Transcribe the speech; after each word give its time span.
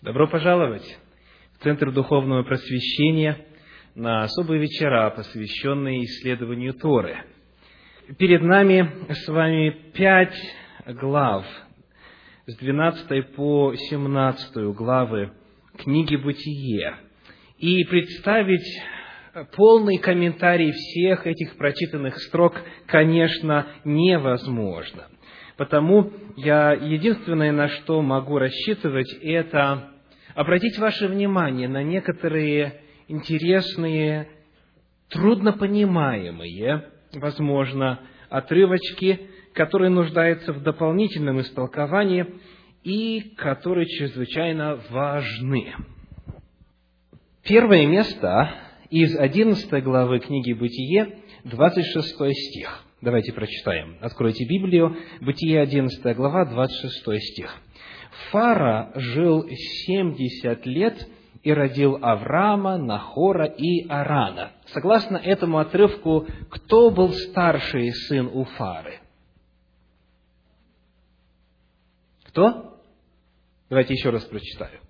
Добро 0.00 0.28
пожаловать 0.28 0.96
в 1.58 1.64
Центр 1.64 1.90
Духовного 1.90 2.44
Просвещения 2.44 3.44
на 3.96 4.22
особые 4.22 4.60
вечера, 4.60 5.10
посвященные 5.10 6.04
исследованию 6.04 6.72
Торы. 6.74 7.24
Перед 8.16 8.42
нами 8.42 8.88
с 9.12 9.26
вами 9.26 9.70
пять 9.94 10.36
глав, 10.86 11.44
с 12.46 12.56
12 12.58 13.34
по 13.34 13.74
17 13.74 14.72
главы 14.72 15.32
книги 15.76 16.14
«Бытие». 16.14 16.94
И 17.58 17.82
представить 17.82 18.80
полный 19.56 19.98
комментарий 19.98 20.70
всех 20.70 21.26
этих 21.26 21.56
прочитанных 21.56 22.20
строк, 22.20 22.54
конечно, 22.86 23.66
невозможно. 23.84 25.08
Потому 25.58 26.12
я 26.36 26.72
единственное, 26.72 27.50
на 27.50 27.68
что 27.68 28.00
могу 28.00 28.38
рассчитывать, 28.38 29.12
это 29.20 29.90
обратить 30.36 30.78
ваше 30.78 31.08
внимание 31.08 31.66
на 31.66 31.82
некоторые 31.82 32.80
интересные, 33.08 34.28
труднопонимаемые, 35.08 36.84
возможно, 37.12 37.98
отрывочки, 38.30 39.28
которые 39.52 39.90
нуждаются 39.90 40.52
в 40.52 40.62
дополнительном 40.62 41.40
истолковании 41.40 42.36
и 42.84 43.34
которые 43.36 43.86
чрезвычайно 43.86 44.78
важны. 44.90 45.74
Первое 47.42 47.84
место 47.84 48.54
из 48.90 49.16
11 49.18 49.82
главы 49.82 50.20
книги 50.20 50.52
«Бытие», 50.52 51.18
26 51.42 52.32
стих. 52.32 52.84
Давайте 53.00 53.32
прочитаем. 53.32 53.96
Откройте 54.00 54.44
Библию. 54.44 54.96
Бытие 55.20 55.60
11 55.60 56.16
глава, 56.16 56.44
26 56.44 57.22
стих. 57.32 57.54
Фара 58.30 58.90
жил 58.96 59.48
семьдесят 59.48 60.66
лет 60.66 61.06
и 61.44 61.52
родил 61.52 61.98
Авраама, 62.02 62.76
Нахора 62.76 63.44
и 63.44 63.86
Арана. 63.88 64.50
Согласно 64.72 65.16
этому 65.16 65.58
отрывку, 65.58 66.26
кто 66.50 66.90
был 66.90 67.12
старший 67.12 67.92
сын 67.92 68.26
у 68.32 68.42
Фары? 68.44 68.98
Кто? 72.24 72.80
Давайте 73.70 73.94
еще 73.94 74.10
раз 74.10 74.24
прочитаю. 74.24 74.80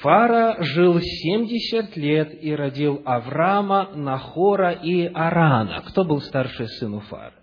Фара 0.00 0.56
жил 0.62 1.00
семьдесят 1.00 1.96
лет 1.96 2.42
и 2.42 2.54
родил 2.54 3.02
Авраама, 3.04 3.90
Нахора 3.94 4.72
и 4.72 5.04
Арана. 5.06 5.82
Кто 5.82 6.04
был 6.04 6.20
старший 6.22 6.68
сын 6.68 6.94
у 6.94 7.00
Фары? 7.00 7.34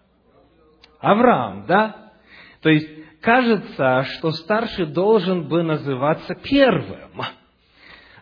Авраам, 0.99 1.67
да? 1.67 2.13
То 2.61 2.69
есть, 2.69 2.89
кажется, 3.21 4.03
что 4.03 4.31
старший 4.31 4.87
должен 4.87 5.47
бы 5.47 5.61
называться 5.61 6.33
первым. 6.33 7.21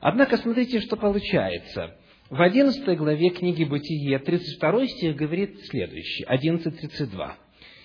Однако, 0.01 0.35
смотрите, 0.37 0.81
что 0.81 0.97
получается. 0.97 1.95
В 2.29 2.41
11 2.41 2.97
главе 2.97 3.29
книги 3.29 3.63
Бытие, 3.63 4.19
32 4.19 4.87
стих 4.87 5.15
говорит 5.15 5.61
следующее, 5.69 6.27
11.32. 6.27 7.31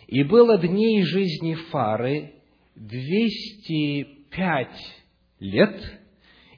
«И 0.09 0.25
было 0.25 0.59
дней 0.59 1.05
жизни 1.05 1.55
Фары 1.71 2.35
205 2.75 4.69
лет, 5.39 6.00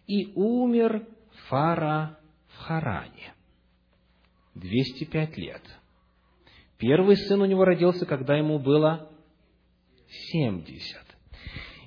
и 0.07 0.33
умер 0.35 1.07
Фара 1.49 2.19
в 2.49 2.59
Харане. 2.59 3.35
205 4.55 5.37
лет. 5.39 5.63
Первый 6.79 7.17
сын 7.17 7.41
у 7.41 7.47
него 7.47 7.65
родился, 7.65 8.07
когда 8.07 8.37
ему 8.37 8.59
было 8.59 9.11
70. 10.33 10.99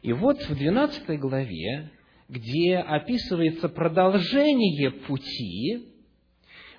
И 0.01 0.13
вот 0.13 0.41
в 0.41 0.55
12 0.55 1.19
главе, 1.19 1.91
где 2.29 2.77
описывается 2.77 3.69
продолжение 3.69 4.91
пути, 4.91 5.89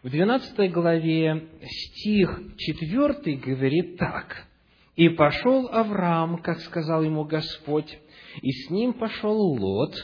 в 0.02 0.10
12 0.10 0.72
главе 0.72 1.48
стих 1.62 2.40
4 2.56 3.36
говорит 3.36 3.96
так. 3.98 4.46
«И 4.94 5.08
пошел 5.10 5.68
Авраам, 5.68 6.38
как 6.38 6.60
сказал 6.60 7.02
ему 7.02 7.24
Господь, 7.24 7.98
и 8.40 8.50
с 8.50 8.70
ним 8.70 8.94
пошел 8.94 9.36
Лот, 9.36 9.94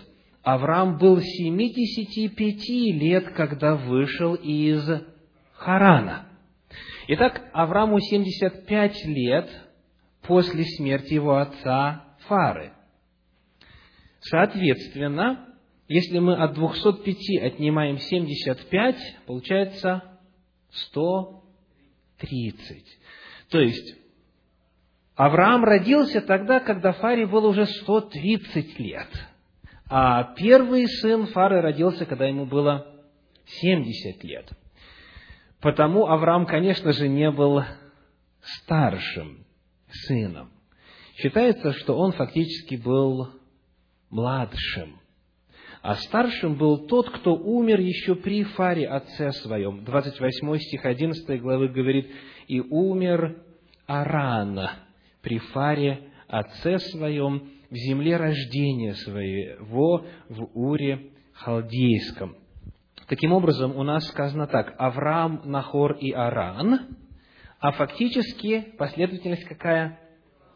Авраам 0.42 0.98
был 0.98 1.20
75 1.20 2.68
лет, 2.68 3.32
когда 3.34 3.76
вышел 3.76 4.34
из 4.34 4.84
Харана. 5.54 6.26
Итак, 7.06 7.48
Аврааму 7.52 8.00
75 8.00 9.04
лет 9.06 9.48
после 10.22 10.64
смерти 10.64 11.14
его 11.14 11.36
отца 11.36 12.16
Фары. 12.26 12.72
Соответственно, 14.20 15.46
если 15.86 16.18
мы 16.18 16.34
от 16.34 16.54
205 16.54 17.42
отнимаем 17.42 17.98
75, 17.98 18.96
получается 19.26 20.02
130. 20.70 22.84
То 23.50 23.60
есть, 23.60 23.96
Авраам 25.14 25.62
родился 25.64 26.20
тогда, 26.20 26.58
когда 26.58 26.90
Фаре 26.92 27.26
было 27.26 27.46
уже 27.48 27.66
130 27.66 28.80
лет– 28.80 29.08
а 29.94 30.24
первый 30.36 30.86
сын 30.86 31.26
Фары 31.26 31.60
родился, 31.60 32.06
когда 32.06 32.26
ему 32.26 32.46
было 32.46 32.86
70 33.44 34.24
лет. 34.24 34.50
Потому 35.60 36.06
Авраам, 36.06 36.46
конечно 36.46 36.94
же, 36.94 37.08
не 37.08 37.30
был 37.30 37.62
старшим 38.40 39.44
сыном. 39.90 40.50
Считается, 41.16 41.74
что 41.74 41.98
он 41.98 42.12
фактически 42.12 42.76
был 42.76 43.32
младшим. 44.08 44.98
А 45.82 45.96
старшим 45.96 46.54
был 46.54 46.86
тот, 46.86 47.10
кто 47.10 47.34
умер 47.34 47.78
еще 47.80 48.14
при 48.14 48.44
Фаре 48.44 48.88
отце 48.88 49.30
своем. 49.42 49.84
28 49.84 50.56
стих 50.56 50.86
11 50.86 51.42
главы 51.42 51.68
говорит, 51.68 52.10
«И 52.48 52.60
умер 52.60 53.42
Аран 53.84 54.58
при 55.20 55.36
Фаре 55.36 56.08
отце 56.28 56.78
своем, 56.78 57.50
в 57.72 57.74
земле 57.74 58.18
рождения 58.18 58.92
своего, 58.92 60.04
в 60.28 60.50
Уре 60.52 61.12
Халдейском. 61.32 62.36
Таким 63.08 63.32
образом, 63.32 63.74
у 63.78 63.82
нас 63.82 64.06
сказано 64.08 64.46
так, 64.46 64.74
Авраам, 64.76 65.40
Нахор 65.46 65.92
и 65.92 66.12
Аран, 66.12 66.98
а 67.60 67.72
фактически 67.72 68.74
последовательность 68.76 69.44
какая? 69.44 69.98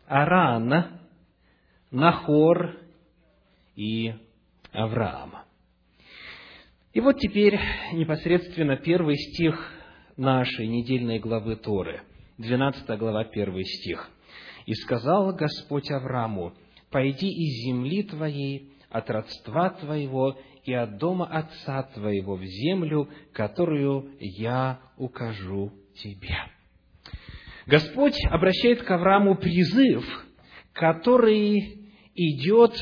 Аран, 0.07 1.01
Нахор 1.91 2.77
и 3.77 4.13
Авраам. 4.73 5.37
И 6.93 7.01
вот 7.01 7.19
теперь 7.19 7.59
непосредственно 7.95 8.77
первый 8.77 9.17
стих 9.17 9.59
нашей 10.19 10.67
недельной 10.67 11.19
главы 11.19 11.57
Торы, 11.57 12.03
12 12.37 12.87
глава, 12.99 13.25
первый 13.25 13.65
стих. 13.65 14.11
«И 14.67 14.75
сказал 14.75 15.33
Господь 15.33 15.91
Аврааму, 15.91 16.53
пойди 16.91 17.29
из 17.29 17.67
земли 17.67 18.03
твоей, 18.03 18.73
от 18.91 19.11
родства 19.11 19.71
твоего 19.71 20.39
и 20.65 20.73
от 20.73 20.99
дома 20.99 21.27
отца 21.27 21.83
твоего 21.95 22.37
в 22.37 22.45
землю, 22.45 23.09
которую 23.33 24.17
я 24.21 24.81
укажу 24.97 25.73
тебе». 25.97 26.37
Господь 27.67 28.17
обращает 28.27 28.83
к 28.83 28.91
Аврааму 28.91 29.37
призыв, 29.37 30.05
который 30.73 31.91
идет 32.15 32.73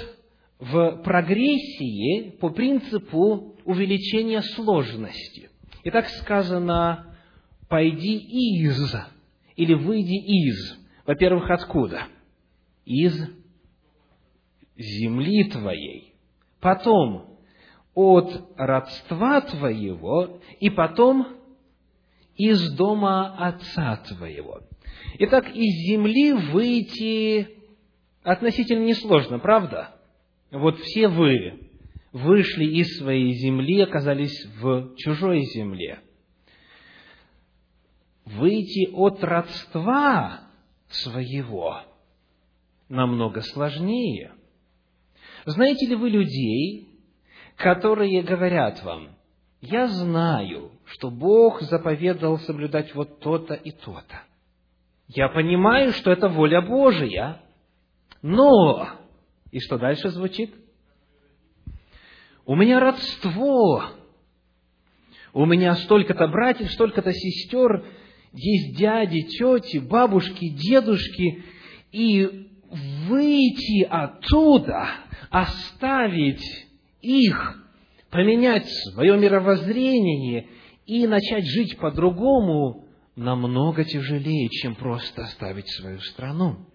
в 0.59 1.03
прогрессии 1.03 2.31
по 2.39 2.51
принципу 2.51 3.57
увеличения 3.65 4.43
сложности. 4.43 5.49
И 5.83 5.91
так 5.91 6.09
сказано, 6.09 7.17
пойди 7.69 8.17
из, 8.17 8.95
или 9.57 9.75
выйди 9.75 10.17
из. 10.17 10.79
Во-первых, 11.07 11.51
откуда? 11.51 12.07
Из 12.85 13.19
земли 14.77 15.45
твоей, 15.45 16.15
потом 16.61 17.39
от 17.95 18.55
родства 18.57 19.41
твоего, 19.41 20.41
и 20.59 20.71
потом 20.71 21.39
из 22.37 22.73
дома 22.73 23.37
отца 23.37 23.97
твоего. 24.09 24.61
Итак, 25.19 25.55
из 25.55 25.89
земли 25.89 26.33
выйти 26.33 27.49
относительно 28.23 28.85
несложно, 28.85 29.39
правда? 29.39 29.95
Вот 30.51 30.79
все 30.81 31.09
вы 31.09 31.71
вышли 32.13 32.65
из 32.65 32.99
своей 32.99 33.33
земли, 33.35 33.81
оказались 33.81 34.45
в 34.61 34.97
чужой 34.97 35.43
земле. 35.43 36.01
Выйти 38.25 38.91
от 38.93 39.23
родства 39.23 40.49
своего 40.89 41.83
намного 42.89 43.41
сложнее– 43.41 44.33
знаете 45.45 45.87
ли 45.87 45.95
вы 45.95 46.11
людей, 46.11 46.89
которые 47.57 48.23
говорят 48.23 48.83
вам, 48.83 49.11
я 49.61 49.87
знаю, 49.89 50.73
что 50.85 51.11
Бог 51.11 51.63
заповедал 51.63 52.39
соблюдать 52.39 52.95
вот 52.95 53.21
то-то 53.21 53.55
и 53.55 53.71
то-то. 53.71 54.23
Я 55.09 55.29
понимаю, 55.29 55.93
что 55.93 56.11
это 56.11 56.29
воля 56.29 56.61
Божия, 56.61 57.41
но... 58.23 58.89
И 59.51 59.61
что 59.61 59.79
дальше 59.79 60.09
звучит? 60.11 60.53
у 62.47 62.55
меня 62.57 62.81
родство, 62.81 63.85
у 65.33 65.47
меня 65.47 65.75
столько-то 65.77 66.29
братьев, 66.29 66.71
столько-то 66.73 67.13
сестер, 67.13 67.85
есть 68.33 68.77
дяди, 68.77 69.23
тети, 69.23 69.79
бабушки, 69.79 70.49
дедушки, 70.51 71.45
и 71.93 72.51
выйти 73.09 73.83
оттуда, 73.83 74.89
оставить 75.31 76.45
их, 77.01 77.63
поменять 78.11 78.67
свое 78.93 79.19
мировоззрение 79.19 80.49
и 80.87 81.07
начать 81.07 81.45
жить 81.45 81.77
по-другому 81.79 82.87
намного 83.17 83.85
тяжелее, 83.85 84.49
чем 84.49 84.75
просто 84.75 85.23
оставить 85.23 85.69
свою 85.69 86.01
страну. 86.01 86.67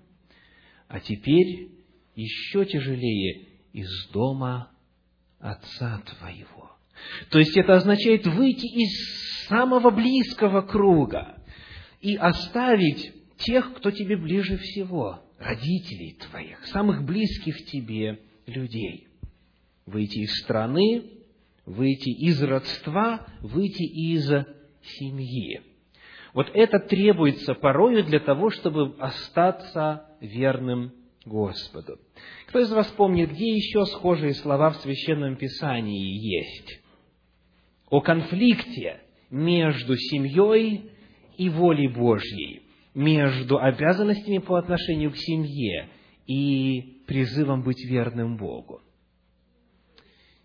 А 0.88 1.00
теперь 1.00 1.72
еще 2.16 2.66
тяжелее 2.66 3.48
из 3.74 4.10
дома 4.12 4.72
отца 5.40 6.02
твоего. 6.06 6.72
То 7.30 7.40
есть 7.40 7.56
это 7.56 7.76
означает 7.76 8.28
выйти 8.28 8.66
из 8.66 9.48
самого 9.48 9.90
близкого 9.90 10.62
круга 10.62 11.42
и 12.02 12.16
оставить 12.16 13.14
тех, 13.38 13.74
кто 13.76 13.92
тебе 13.92 14.18
ближе 14.18 14.58
всего, 14.58 15.24
родителей 15.40 16.18
твоих, 16.30 16.66
самых 16.68 17.04
близких 17.04 17.66
тебе 17.66 18.20
людей. 18.46 19.08
Выйти 19.86 20.20
из 20.20 20.34
страны, 20.42 21.06
выйти 21.66 22.10
из 22.10 22.42
родства, 22.44 23.26
выйти 23.42 23.84
из 23.84 24.28
семьи. 24.84 25.62
Вот 26.34 26.50
это 26.54 26.80
требуется 26.80 27.56
порою 27.56 28.04
для 28.04 28.20
того, 28.20 28.50
чтобы 28.50 28.96
остаться 29.00 30.06
верным 30.20 30.94
Господу. 31.26 32.00
Кто 32.48 32.60
из 32.60 32.72
вас 32.72 32.88
помнит, 32.88 33.32
где 33.32 33.56
еще 33.56 33.86
схожие 33.86 34.34
слова 34.34 34.72
в 34.72 34.78
Священном 34.78 35.38
Писании 35.38 36.38
есть? 36.38 36.82
О 37.90 38.02
конфликте 38.02 39.02
между 39.30 39.96
семьей 39.96 40.92
и 41.38 41.50
волей 41.50 41.88
Божьей, 41.88 42.62
между 42.94 43.58
обязанностями 43.58 44.40
по 44.40 44.56
отношению 44.56 45.12
к 45.12 45.18
семье 45.18 45.90
и 46.28 47.04
призывом 47.08 47.64
быть 47.64 47.84
верным 47.90 48.38
Богу. 48.38 48.82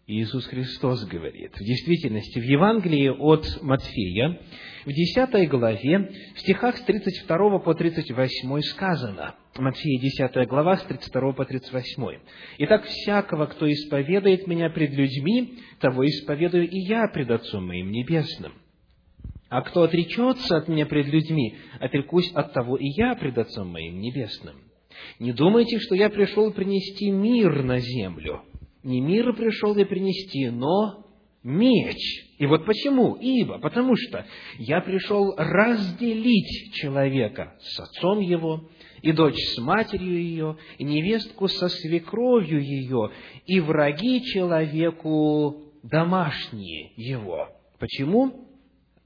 Иисус 0.06 0.44
Христос 0.46 1.06
говорит. 1.06 1.52
В 1.54 1.64
действительности, 1.64 2.38
в 2.38 2.42
Евангелии 2.42 3.08
от 3.08 3.46
Матфея, 3.62 4.38
в 4.84 4.92
10 4.92 5.48
главе, 5.48 6.10
в 6.34 6.40
стихах 6.40 6.76
с 6.76 6.82
32 6.82 7.58
по 7.60 7.74
38 7.74 8.60
сказано, 8.60 9.34
Матфея 9.56 9.98
10 9.98 10.46
глава, 10.46 10.76
с 10.76 10.82
32 10.84 11.32
по 11.32 11.46
38. 11.46 12.18
«Итак, 12.58 12.84
всякого, 12.84 13.46
кто 13.46 13.70
исповедует 13.70 14.46
Меня 14.46 14.68
пред 14.68 14.92
людьми, 14.92 15.54
того 15.80 16.06
исповедую 16.06 16.68
и 16.68 16.78
Я 16.80 17.08
пред 17.08 17.30
Отцом 17.30 17.66
Моим 17.66 17.90
Небесным. 17.90 18.52
А 19.48 19.62
кто 19.62 19.82
отречется 19.82 20.56
от 20.56 20.68
Меня 20.68 20.86
пред 20.86 21.06
людьми, 21.06 21.56
отрекусь 21.80 22.30
от 22.32 22.52
того 22.52 22.76
и 22.76 22.86
Я 22.86 23.14
пред 23.14 23.38
Отцом 23.38 23.68
Моим 23.68 24.00
Небесным. 24.00 24.56
Не 25.18 25.32
думайте, 25.32 25.78
что 25.78 25.94
Я 25.94 26.10
пришел 26.10 26.52
принести 26.52 27.10
мир 27.10 27.62
на 27.62 27.78
землю» 27.78 28.42
не 28.84 29.00
мир 29.00 29.32
пришел 29.34 29.74
я 29.76 29.86
принести, 29.86 30.50
но 30.50 31.06
меч. 31.42 31.96
И 32.38 32.46
вот 32.46 32.64
почему? 32.66 33.14
Ибо, 33.14 33.58
потому 33.58 33.96
что 33.96 34.26
я 34.58 34.80
пришел 34.80 35.34
разделить 35.36 36.74
человека 36.74 37.54
с 37.60 37.80
отцом 37.80 38.20
его, 38.20 38.68
и 39.02 39.12
дочь 39.12 39.38
с 39.54 39.58
матерью 39.58 40.22
ее, 40.22 40.56
и 40.78 40.84
невестку 40.84 41.48
со 41.48 41.68
свекровью 41.68 42.62
ее, 42.62 43.10
и 43.46 43.60
враги 43.60 44.22
человеку 44.22 45.62
домашние 45.82 46.92
его. 46.96 47.48
Почему? 47.78 48.43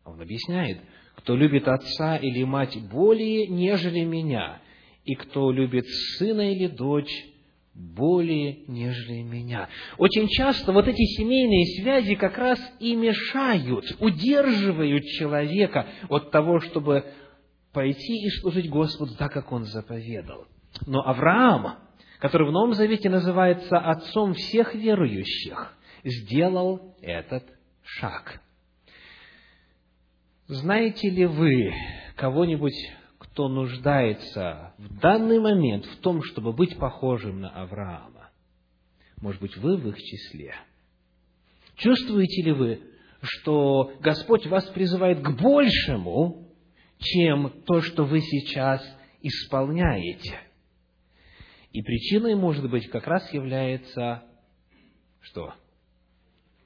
Он 0.08 0.20
объясняет, 0.20 0.80
кто 1.16 1.36
любит 1.36 1.68
отца 1.68 2.16
или 2.16 2.42
мать 2.44 2.78
более, 2.90 3.46
нежели 3.46 4.04
меня, 4.04 4.60
и 5.04 5.14
кто 5.14 5.50
любит 5.50 5.86
сына 6.16 6.52
или 6.52 6.66
дочь 6.66 7.12
более, 7.74 8.60
нежели 8.66 9.22
меня. 9.22 9.68
Очень 9.98 10.28
часто 10.28 10.72
вот 10.72 10.88
эти 10.88 11.02
семейные 11.16 11.64
связи 11.80 12.14
как 12.14 12.38
раз 12.38 12.58
и 12.80 12.96
мешают, 12.96 13.84
удерживают 14.00 15.04
человека 15.04 15.86
от 16.08 16.30
того, 16.30 16.60
чтобы 16.60 17.04
пойти 17.72 18.26
и 18.26 18.30
служить 18.40 18.68
Господу 18.70 19.14
так, 19.16 19.32
как 19.32 19.52
он 19.52 19.64
заповедал. 19.64 20.46
Но 20.86 21.00
Авраам, 21.06 21.76
который 22.18 22.48
в 22.48 22.52
Новом 22.52 22.72
Завете 22.72 23.10
называется 23.10 23.78
отцом 23.78 24.34
всех 24.34 24.74
верующих, 24.74 25.76
сделал 26.02 26.96
этот 27.02 27.44
шаг. 27.82 28.40
Знаете 30.48 31.10
ли 31.10 31.26
вы 31.26 31.72
кого-нибудь 32.16 32.74
кто 33.38 33.48
нуждается 33.48 34.74
в 34.78 34.98
данный 34.98 35.38
момент 35.38 35.84
в 35.84 35.98
том, 35.98 36.24
чтобы 36.24 36.52
быть 36.52 36.76
похожим 36.76 37.40
на 37.40 37.50
Авраама. 37.50 38.30
Может 39.20 39.40
быть, 39.40 39.56
вы 39.56 39.76
в 39.76 39.88
их 39.88 39.96
числе. 39.96 40.56
Чувствуете 41.76 42.42
ли 42.42 42.50
вы, 42.50 42.80
что 43.22 43.92
Господь 44.00 44.46
вас 44.46 44.64
призывает 44.70 45.20
к 45.20 45.40
большему, 45.40 46.48
чем 46.98 47.62
то, 47.64 47.80
что 47.80 48.04
вы 48.04 48.20
сейчас 48.20 48.84
исполняете? 49.22 50.36
И 51.70 51.80
причиной, 51.82 52.34
может 52.34 52.68
быть, 52.68 52.88
как 52.88 53.06
раз 53.06 53.32
является 53.32 54.24
что? 55.20 55.54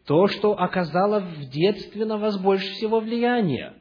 То, 0.07 0.27
что 0.27 0.59
оказало 0.59 1.21
в 1.21 1.49
детстве 1.49 2.05
на 2.05 2.19
вас 2.19 2.41
больше 2.41 2.67
всего 2.73 3.01
влияния. 3.01 3.75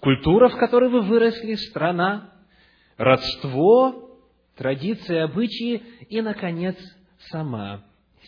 Культура, 0.00 0.48
в 0.48 0.56
которой 0.56 0.90
вы 0.90 1.00
выросли, 1.02 1.54
страна, 1.54 2.32
родство, 2.96 4.10
традиции, 4.56 5.16
обычаи 5.16 5.82
и, 6.08 6.20
наконец, 6.20 6.76
сама 7.30 7.84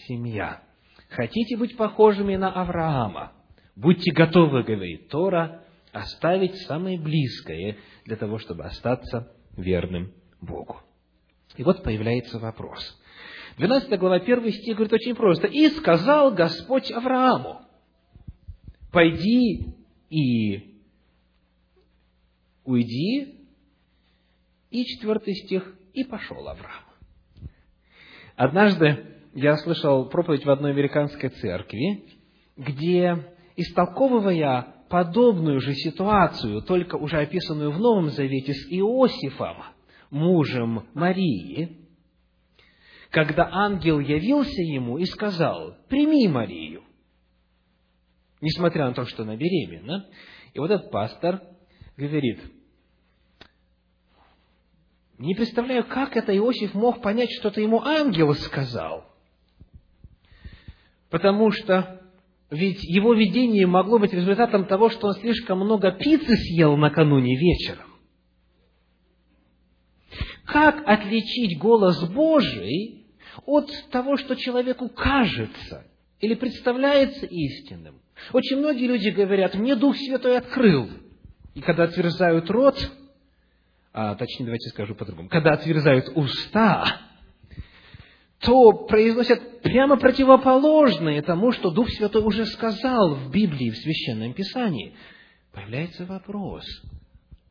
семья. 0.07 0.63
Хотите 1.11 1.57
быть 1.57 1.77
похожими 1.77 2.37
на 2.37 2.51
Авраама? 2.51 3.33
Будьте 3.77 4.13
готовы, 4.13 4.63
говорит 4.63 5.09
Тора, 5.09 5.63
оставить 5.93 6.57
самое 6.63 6.99
близкое 6.99 7.77
для 8.05 8.17
того, 8.17 8.39
чтобы 8.39 8.65
остаться 8.65 9.33
верным 9.57 10.13
Богу. 10.41 10.81
И 11.57 11.63
вот 11.63 11.83
появляется 11.83 12.39
вопрос. 12.39 12.81
12 13.57 13.99
глава, 13.99 14.17
1 14.17 14.51
стих 14.53 14.77
говорит 14.77 14.93
очень 14.93 15.15
просто. 15.15 15.47
«И 15.47 15.69
сказал 15.69 16.33
Господь 16.33 16.91
Аврааму, 16.91 17.61
пойди 18.91 19.75
и 20.11 20.75
уйди 22.65 23.47
и 24.71 24.85
четвертый 24.85 25.35
стих, 25.35 25.75
и 25.93 26.03
пошел 26.05 26.49
Авраам. 26.49 26.83
Однажды 28.37 29.07
я 29.35 29.57
слышал 29.59 30.09
проповедь 30.09 30.45
в 30.45 30.51
одной 30.51 30.73
американской 30.73 31.29
церкви, 31.29 32.05
где, 32.57 33.35
истолковывая 33.57 34.75
подобную 34.89 35.61
же 35.61 35.75
ситуацию, 35.75 36.63
только 36.63 36.97
уже 36.97 37.19
описанную 37.19 37.71
в 37.71 37.79
Новом 37.79 38.11
Завете 38.11 38.53
с 38.53 38.67
Иосифом, 38.71 39.59
мужем 40.11 40.89
Марии, 40.95 41.84
когда 43.15 43.49
ангел 43.49 44.01
явился 44.01 44.61
ему 44.61 44.99
и 44.99 45.05
сказал, 45.05 45.77
прими 45.89 46.27
Марию, 46.27 46.83
несмотря 48.41 48.89
на 48.89 48.93
то, 48.93 49.05
что 49.05 49.23
она 49.23 49.37
беременна. 49.37 50.09
И 50.53 50.59
вот 50.59 50.69
этот 50.69 50.91
пастор 50.91 51.41
говорит, 51.97 52.41
не 55.19 55.37
представляю, 55.37 55.85
как 55.85 56.17
это 56.17 56.37
Иосиф 56.37 56.75
мог 56.75 57.03
понять, 57.03 57.31
что-то 57.39 57.61
ему 57.61 57.81
ангел 57.83 58.35
сказал. 58.35 59.05
Потому 61.09 61.53
что 61.53 62.03
ведь 62.51 62.83
его 62.83 63.15
видение 63.15 63.69
могло 63.69 64.01
быть 64.01 64.13
результатом 64.13 64.67
того, 64.67 64.89
что 64.89 65.07
он 65.07 65.15
слишком 65.15 65.61
много 65.61 65.93
пиццы 65.93 66.35
съел 66.35 66.77
накануне 66.77 67.37
вечером. 67.39 67.95
Как 70.47 70.83
отличить 70.85 71.61
голос 71.61 72.11
Божий 72.13 73.04
от 73.47 73.71
того, 73.91 74.17
что 74.17 74.35
человеку 74.35 74.89
кажется 74.89 75.87
или 76.21 76.35
представляется 76.35 77.27
истинным? 77.27 78.01
Очень 78.33 78.59
многие 78.59 78.87
люди 78.87 79.09
говорят, 79.09 79.55
мне 79.55 79.75
Дух 79.75 79.97
Святой 79.97 80.39
открыл. 80.39 80.89
И 81.55 81.61
когда 81.61 81.85
отверзают 81.85 82.51
рот, 82.51 82.93
а, 83.93 84.15
точнее, 84.17 84.47
давайте 84.47 84.69
скажу 84.71 84.95
по-другому, 84.95 85.29
когда 85.29 85.53
отверзают 85.53 86.09
уста, 86.17 87.01
то 88.41 88.73
произносят 88.87 89.63
прямо 89.63 89.97
противоположное 89.97 91.23
тому, 91.23 91.53
что 91.53 91.71
Дух 91.71 91.89
Святой 91.91 92.23
уже 92.23 92.45
сказал 92.47 93.15
в 93.15 93.31
Библии, 93.31 93.71
в 93.71 93.77
Священном 93.77 94.35
Писании. 94.35 94.95
Появляется 95.53 96.05
вопрос, 96.05 96.65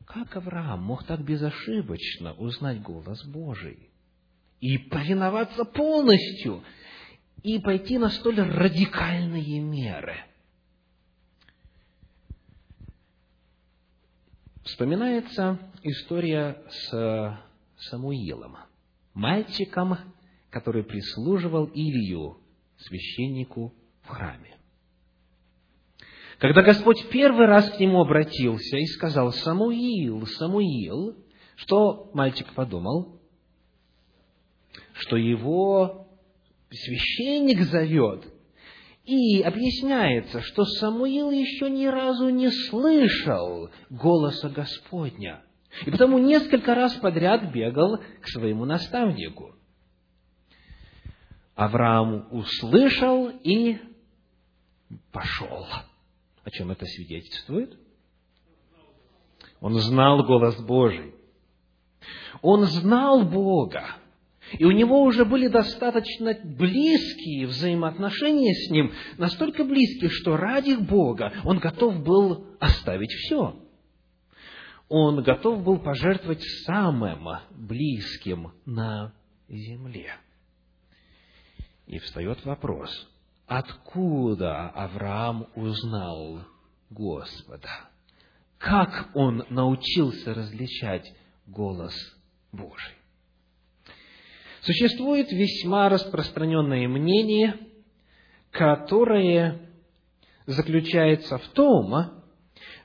как 0.06 0.36
Авраам 0.36 0.82
мог 0.82 1.04
так 1.04 1.24
безошибочно 1.24 2.34
узнать 2.34 2.82
голос 2.82 3.24
Божий 3.24 3.93
и 4.60 4.78
повиноваться 4.78 5.64
полностью 5.64 6.62
и 7.42 7.58
пойти 7.58 7.98
на 7.98 8.08
столь 8.08 8.40
радикальные 8.40 9.60
меры. 9.60 10.16
Вспоминается 14.64 15.58
история 15.82 16.62
с 16.70 17.38
Самуилом, 17.76 18.56
мальчиком, 19.12 19.98
который 20.50 20.84
прислуживал 20.84 21.66
Илью, 21.66 22.38
священнику 22.78 23.74
в 24.02 24.08
храме. 24.08 24.56
Когда 26.38 26.62
Господь 26.62 27.08
первый 27.10 27.46
раз 27.46 27.70
к 27.70 27.78
нему 27.78 28.00
обратился 28.00 28.78
и 28.78 28.86
сказал, 28.86 29.32
«Самуил, 29.32 30.26
Самуил», 30.26 31.16
что 31.56 32.10
мальчик 32.14 32.52
подумал? 32.54 33.13
Что 34.94 35.16
его 35.16 36.08
священник 36.70 37.62
зовет. 37.62 38.24
И 39.04 39.42
объясняется, 39.42 40.40
что 40.40 40.64
Самуил 40.64 41.30
еще 41.30 41.68
ни 41.68 41.84
разу 41.84 42.30
не 42.30 42.50
слышал 42.50 43.70
голоса 43.90 44.48
Господня. 44.48 45.42
И 45.84 45.90
потому 45.90 46.18
несколько 46.18 46.74
раз 46.74 46.94
подряд 46.94 47.52
бегал 47.52 47.98
к 48.20 48.28
своему 48.28 48.64
наставнику. 48.64 49.54
Авраам 51.54 52.28
услышал 52.32 53.28
и 53.28 53.78
пошел. 55.12 55.66
О 56.44 56.50
чем 56.50 56.70
это 56.70 56.86
свидетельствует? 56.86 57.78
Он 59.60 59.74
знал 59.78 60.24
голос 60.24 60.56
Божий. 60.62 61.14
Он 62.42 62.64
знал 62.64 63.24
Бога. 63.24 63.96
И 64.52 64.64
у 64.64 64.70
него 64.70 65.02
уже 65.02 65.24
были 65.24 65.48
достаточно 65.48 66.34
близкие 66.44 67.46
взаимоотношения 67.46 68.54
с 68.54 68.70
Ним, 68.70 68.92
настолько 69.18 69.64
близкие, 69.64 70.10
что 70.10 70.36
ради 70.36 70.74
Бога 70.74 71.32
он 71.44 71.58
готов 71.58 72.02
был 72.02 72.46
оставить 72.60 73.10
все. 73.10 73.56
Он 74.88 75.22
готов 75.22 75.64
был 75.64 75.78
пожертвовать 75.78 76.42
самым 76.66 77.26
близким 77.50 78.52
на 78.66 79.12
земле. 79.48 80.12
И 81.86 81.98
встает 81.98 82.44
вопрос, 82.44 83.08
откуда 83.46 84.68
Авраам 84.68 85.48
узнал 85.54 86.44
Господа? 86.90 87.88
Как 88.58 89.10
он 89.14 89.44
научился 89.50 90.32
различать 90.32 91.12
голос 91.46 91.94
Божий? 92.52 92.94
Существует 94.64 95.30
весьма 95.30 95.90
распространенное 95.90 96.88
мнение, 96.88 97.54
которое 98.50 99.60
заключается 100.46 101.36
в 101.36 101.46
том, 101.48 102.22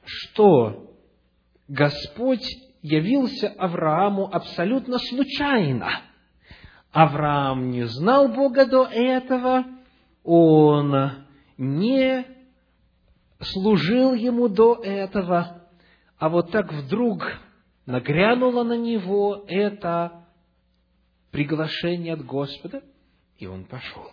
что 0.04 0.94
Господь 1.70 2.46
явился 2.82 3.48
Аврааму 3.48 4.30
абсолютно 4.30 4.98
случайно. 4.98 6.02
Авраам 6.92 7.70
не 7.70 7.84
знал 7.86 8.28
Бога 8.28 8.66
до 8.66 8.84
этого, 8.84 9.64
он 10.26 11.12
не 11.58 12.26
служил 13.40 14.14
ему 14.16 14.50
до 14.50 14.82
этого, 14.84 15.64
а 16.18 16.28
вот 16.28 16.52
так 16.52 16.74
вдруг 16.74 17.24
нагрянуло 17.86 18.64
на 18.64 18.76
него 18.76 19.46
это 19.48 20.19
приглашение 21.32 22.14
от 22.14 22.26
Господа, 22.26 22.82
и 23.38 23.46
он 23.46 23.66
пошел. 23.66 24.10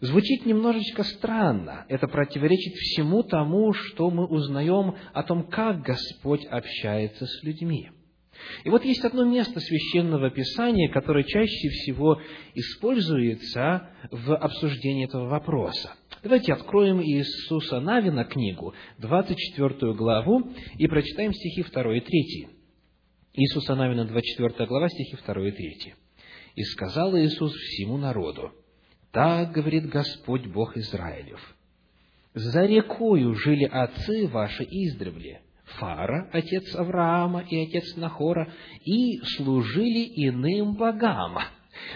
Звучит 0.00 0.46
немножечко 0.46 1.04
странно. 1.04 1.86
Это 1.88 2.08
противоречит 2.08 2.74
всему 2.74 3.22
тому, 3.22 3.72
что 3.72 4.10
мы 4.10 4.26
узнаем 4.26 4.96
о 5.12 5.22
том, 5.22 5.44
как 5.44 5.82
Господь 5.82 6.44
общается 6.46 7.24
с 7.26 7.42
людьми. 7.44 7.90
И 8.64 8.70
вот 8.70 8.84
есть 8.84 9.04
одно 9.04 9.24
место 9.24 9.60
священного 9.60 10.30
писания, 10.30 10.90
которое 10.90 11.22
чаще 11.22 11.68
всего 11.68 12.20
используется 12.54 13.90
в 14.10 14.34
обсуждении 14.34 15.04
этого 15.04 15.28
вопроса. 15.28 15.94
Давайте 16.22 16.52
откроем 16.52 17.00
Иисуса 17.00 17.80
Навина 17.80 18.24
книгу, 18.24 18.74
24 18.98 19.94
главу, 19.94 20.50
и 20.78 20.86
прочитаем 20.88 21.32
стихи 21.32 21.62
2 21.62 21.96
и 21.96 22.00
3. 22.00 22.48
Иисуса 23.34 23.74
Навина, 23.74 24.04
24 24.04 24.66
глава, 24.66 24.88
стихи 24.88 25.16
2 25.16 25.48
и 25.48 25.52
3. 25.52 25.94
«И 26.54 26.62
сказал 26.64 27.16
Иисус 27.16 27.52
всему 27.54 27.96
народу, 27.96 28.52
так 29.10 29.52
говорит 29.52 29.88
Господь 29.88 30.46
Бог 30.46 30.76
Израилев, 30.76 31.40
за 32.34 32.66
рекою 32.66 33.34
жили 33.34 33.64
отцы 33.64 34.26
ваши 34.28 34.64
издревле, 34.64 35.40
Фара, 35.64 36.28
отец 36.32 36.74
Авраама 36.74 37.40
и 37.40 37.58
отец 37.62 37.96
Нахора, 37.96 38.52
и 38.84 39.18
служили 39.36 40.28
иным 40.28 40.74
богам. 40.74 41.38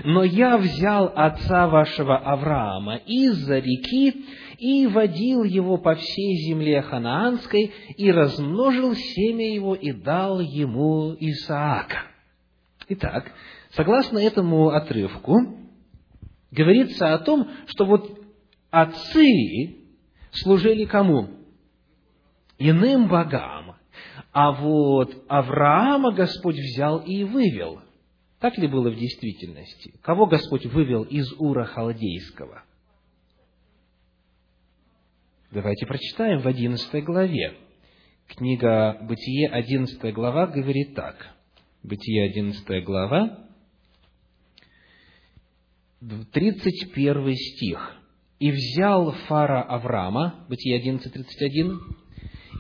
Но 0.05 0.25
я 0.25 0.59
взял 0.59 1.13
отца 1.15 1.69
вашего 1.69 2.17
Авраама 2.19 2.97
из-за 2.97 3.59
реки 3.59 4.27
и 4.59 4.87
водил 4.87 5.45
его 5.45 5.79
по 5.79 5.95
всей 5.95 6.37
земле 6.49 6.83
ханаанской, 6.83 7.73
и 7.97 8.11
размножил 8.11 8.95
семя 8.95 9.53
его, 9.53 9.75
и 9.75 9.93
дал 9.93 10.41
ему 10.41 11.15
Исаака. 11.19 12.03
Итак, 12.89 13.33
согласно 13.73 14.19
этому 14.19 14.69
отрывку, 14.69 15.37
говорится 16.51 17.15
о 17.15 17.19
том, 17.19 17.49
что 17.67 17.85
вот 17.85 18.21
отцы 18.71 19.77
служили 20.31 20.85
кому? 20.85 21.31
Иным 22.59 23.09
богам. 23.09 23.77
А 24.33 24.53
вот 24.53 25.15
Авраама 25.29 26.13
Господь 26.13 26.57
взял 26.57 26.99
и 26.99 27.25
вывел. 27.25 27.81
Так 28.47 28.59
ли 28.59 28.69
было 28.69 28.91
в 28.91 28.95
действительности? 28.95 29.93
Кого 30.03 30.27
Господь 30.27 30.67
вывел 30.67 31.03
из 31.03 31.33
Ура 31.33 31.65
Халдейского? 31.65 32.63
Давайте 35.51 35.85
прочитаем 35.85 36.39
в 36.39 36.47
одиннадцатой 36.47 37.03
главе. 37.03 37.57
Книга 38.29 38.99
Бытие, 39.03 39.49
одиннадцатая 39.49 40.13
глава, 40.13 40.47
говорит 40.47 40.95
так. 40.95 41.35
Бытие, 41.83 42.31
одиннадцатая 42.31 42.83
глава, 42.83 43.49
тридцать 46.31 46.93
первый 46.95 47.35
стих. 47.35 47.97
«И 48.39 48.53
взял 48.53 49.11
Фара 49.27 49.65
Авраама», 49.65 50.47
Бытие 50.49 50.81
11.31, 50.81 51.79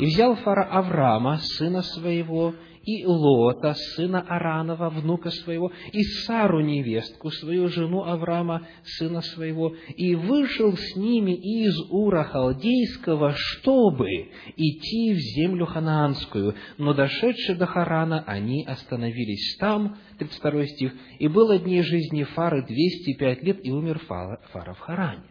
«И 0.00 0.06
взял 0.06 0.34
Фара 0.34 0.64
Авраама, 0.64 1.38
сына 1.38 1.82
своего, 1.82 2.56
и 2.86 3.04
Лота, 3.04 3.74
сына 3.74 4.20
Аранова, 4.20 4.90
внука 4.90 5.30
своего, 5.30 5.72
и 5.92 6.02
Сару, 6.04 6.60
невестку 6.60 7.30
свою, 7.30 7.68
жену 7.68 8.04
Авраама, 8.04 8.64
сына 8.84 9.22
своего, 9.22 9.74
и 9.96 10.14
вышел 10.14 10.72
с 10.76 10.94
ними 10.94 11.32
из 11.32 11.74
Ура 11.90 12.22
Халдейского, 12.22 13.32
чтобы 13.36 14.30
идти 14.56 15.14
в 15.14 15.18
землю 15.18 15.66
ханаанскую. 15.66 16.54
Но 16.78 16.94
дошедшие 16.94 17.56
до 17.56 17.66
Харана, 17.66 18.22
они 18.24 18.64
остановились 18.64 19.56
там, 19.58 19.96
32 20.18 20.66
стих, 20.66 20.94
и 21.18 21.26
было 21.26 21.58
дней 21.58 21.82
жизни 21.82 22.22
Фары 22.22 22.64
205 22.64 23.42
лет, 23.42 23.66
и 23.66 23.72
умер 23.72 23.98
Фара, 24.06 24.40
Фара 24.52 24.74
в 24.74 24.78
Харане. 24.78 25.24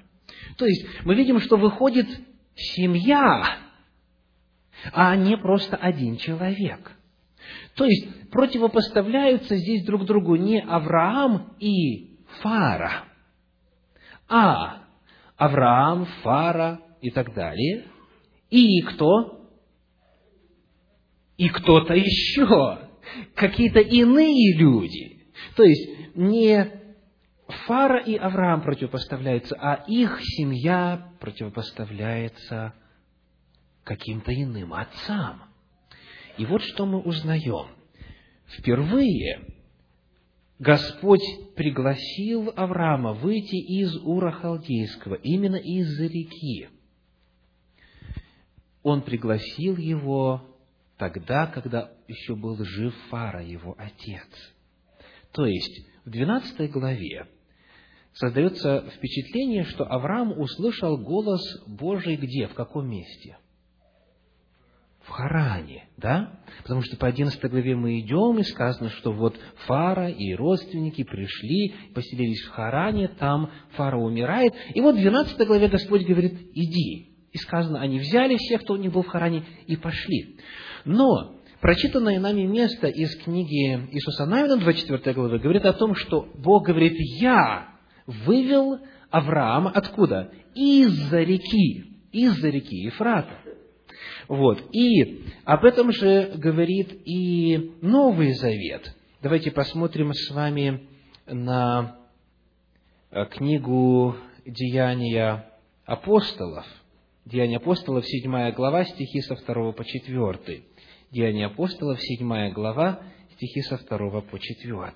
То 0.58 0.66
есть, 0.66 0.86
мы 1.06 1.16
видим, 1.16 1.40
что 1.40 1.56
выходит 1.56 2.08
семья, 2.54 3.60
а 4.92 5.16
не 5.16 5.38
просто 5.38 5.78
один 5.78 6.18
человек– 6.18 6.92
то 7.76 7.86
есть 7.86 8.30
противопоставляются 8.32 9.56
здесь 9.56 9.86
друг 9.86 10.06
другу 10.06 10.36
не 10.36 10.62
Авраам 10.62 11.56
и 11.60 12.18
Фара, 12.42 13.06
а 14.28 14.84
Авраам, 15.38 16.06
Фара 16.24 16.82
и 17.02 17.12
так 17.12 17.34
далее. 17.34 17.86
И 18.50 18.82
кто? 18.82 19.50
И 21.38 21.50
кто-то 21.50 21.94
еще. 21.94 22.80
Какие-то 23.36 23.80
иные 23.80 24.58
люди. 24.58 25.28
То 25.56 25.64
есть 25.64 26.16
не 26.16 26.72
Фара 27.68 28.00
и 28.00 28.16
Авраам 28.16 28.62
противопоставляются, 28.62 29.56
а 29.60 29.84
их 29.88 30.20
семья 30.22 31.12
противопоставляется 31.20 32.74
каким-то 33.84 34.34
иным 34.34 34.74
отцам. 34.74 35.44
И 36.38 36.46
вот 36.46 36.62
что 36.62 36.86
мы 36.86 37.00
узнаем. 37.00 37.68
Впервые 38.48 39.42
Господь 40.60 41.24
пригласил 41.56 42.52
Авраама 42.56 43.14
выйти 43.14 43.56
из 43.56 43.96
Ура 43.98 44.32
Халдейского, 44.32 45.16
именно 45.16 45.58
из-за 45.58 46.06
реки. 46.06 46.70
Он 48.84 49.02
пригласил 49.02 49.76
его 49.78 50.46
тогда, 50.98 51.48
когда 51.48 51.92
еще 52.08 52.36
был 52.36 52.64
жив 52.64 52.96
Фара, 53.10 53.44
его 53.44 53.76
отец. 53.78 54.28
То 55.32 55.46
есть, 55.46 55.86
в 56.06 56.10
12 56.10 56.72
главе 56.72 57.28
создается 58.14 58.90
впечатление, 58.96 59.66
что 59.66 59.84
Авраам 59.84 60.40
услышал 60.40 60.98
голос 60.98 61.42
Божий 61.68 62.16
где, 62.16 62.48
в 62.48 62.54
каком 62.54 62.90
месте? 62.90 63.38
В 65.06 65.10
Харане, 65.12 65.88
да? 65.98 66.40
Потому 66.64 66.82
что 66.82 66.98
по 66.98 67.08
11 67.08 67.40
главе 67.50 67.76
мы 67.76 68.00
идем, 68.00 68.40
и 68.40 68.44
сказано, 68.44 68.90
что 68.90 69.12
вот 69.12 69.38
Фара 69.68 70.10
и 70.10 70.34
родственники 70.34 71.04
пришли, 71.04 71.76
поселились 71.94 72.42
в 72.42 72.50
Харане, 72.50 73.10
там 73.10 73.52
Фара 73.72 73.98
умирает. 73.98 74.54
И 74.74 74.82
вот 74.82 74.96
в 74.96 75.00
12 75.00 75.48
главе 75.48 75.68
Господь 75.68 76.06
говорит, 76.06 76.34
иди. 76.54 77.12
И 77.32 77.38
сказано, 77.38 77.82
они 77.82 78.00
взяли 78.00 78.36
всех, 78.38 78.64
кто 78.64 78.74
у 78.74 78.78
них 78.78 78.92
был 78.92 79.04
в 79.04 79.08
Харане, 79.08 79.44
и 79.68 79.76
пошли. 79.76 80.38
Но 80.86 81.36
прочитанное 81.62 82.20
нами 82.20 82.44
место 82.48 82.88
из 82.88 83.16
книги 83.18 83.88
Иисуса 83.92 84.26
Навина, 84.26 84.58
24 84.58 85.14
главы, 85.14 85.38
говорит 85.38 85.66
о 85.66 85.74
том, 85.74 85.94
что 85.94 86.28
Бог 86.34 86.66
говорит, 86.66 86.96
я 87.20 87.76
вывел 88.08 88.80
Авраама 89.12 89.70
откуда? 89.70 90.32
Из-за 90.56 91.22
реки, 91.22 92.10
из-за 92.12 92.50
реки 92.50 92.76
Ефрата. 92.76 93.45
Вот. 94.28 94.64
И 94.74 95.24
об 95.44 95.66
этом 95.66 95.92
же 95.92 96.34
говорит 96.36 97.02
и 97.06 97.74
Новый 97.82 98.34
Завет. 98.34 98.96
Давайте 99.22 99.52
посмотрим 99.52 100.14
с 100.14 100.32
вами 100.32 100.88
на 101.28 101.98
э, 103.12 103.26
книгу 103.26 104.16
Деяния 104.46 105.52
апостолов. 105.86 106.66
Деяния 107.26 107.58
апостолов, 107.58 108.06
7 108.06 108.52
глава, 108.52 108.86
стихи 108.86 109.22
со 109.22 109.36
2 109.36 109.72
по 109.72 109.84
4. 109.84 110.64
Деяния 111.12 111.48
апостолов, 111.48 112.00
7 112.00 112.52
глава, 112.52 113.02
стихи 113.36 113.62
со 113.62 113.78
2 113.78 114.22
по 114.22 114.40
4. 114.40 114.94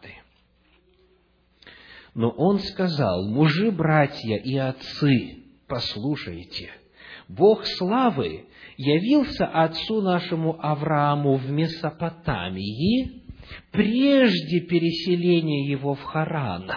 Но 2.13 2.29
он 2.29 2.59
сказал, 2.59 3.29
мужи, 3.29 3.71
братья 3.71 4.35
и 4.35 4.55
отцы, 4.57 5.43
послушайте, 5.67 6.71
Бог 7.29 7.63
славы 7.63 8.45
явился 8.75 9.45
отцу 9.45 10.01
нашему 10.01 10.57
Аврааму 10.59 11.35
в 11.35 11.49
Месопотамии 11.51 13.21
прежде 13.71 14.61
переселения 14.61 15.69
его 15.69 15.93
в 15.93 16.01
Харан 16.01 16.71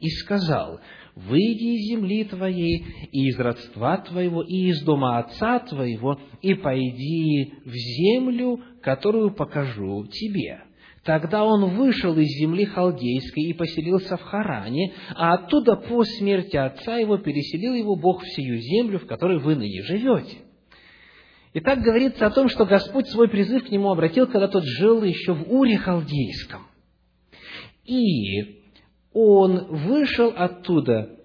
и 0.00 0.08
сказал, 0.08 0.80
«Выйди 1.14 1.76
из 1.76 1.90
земли 1.90 2.24
твоей, 2.24 2.86
и 3.12 3.28
из 3.28 3.38
родства 3.38 3.98
твоего, 3.98 4.42
и 4.42 4.68
из 4.68 4.82
дома 4.84 5.18
отца 5.18 5.58
твоего, 5.58 6.18
и 6.40 6.54
пойди 6.54 7.52
в 7.64 7.72
землю, 7.72 8.60
которую 8.80 9.34
покажу 9.34 10.06
тебе». 10.06 10.62
Тогда 11.04 11.44
он 11.44 11.76
вышел 11.76 12.16
из 12.18 12.28
земли 12.38 12.66
халдейской 12.66 13.44
и 13.44 13.54
поселился 13.54 14.18
в 14.18 14.22
Харане, 14.22 14.92
а 15.14 15.34
оттуда 15.34 15.76
по 15.76 16.04
смерти 16.04 16.56
отца 16.56 16.98
его 16.98 17.16
переселил 17.16 17.74
его 17.74 17.96
Бог 17.96 18.22
в 18.22 18.28
сию 18.28 18.58
землю, 18.58 18.98
в 18.98 19.06
которой 19.06 19.38
вы 19.38 19.56
ныне 19.56 19.82
живете. 19.82 20.38
И 21.54 21.60
так 21.60 21.80
говорится 21.80 22.26
о 22.26 22.30
том, 22.30 22.48
что 22.48 22.66
Господь 22.66 23.08
свой 23.08 23.28
призыв 23.28 23.66
к 23.66 23.70
нему 23.70 23.90
обратил, 23.90 24.26
когда 24.26 24.46
тот 24.46 24.62
жил 24.64 25.02
еще 25.02 25.32
в 25.32 25.50
Уре 25.50 25.78
Халдейском. 25.78 26.66
И 27.84 28.60
он 29.12 29.66
вышел 29.68 30.32
оттуда 30.36 31.18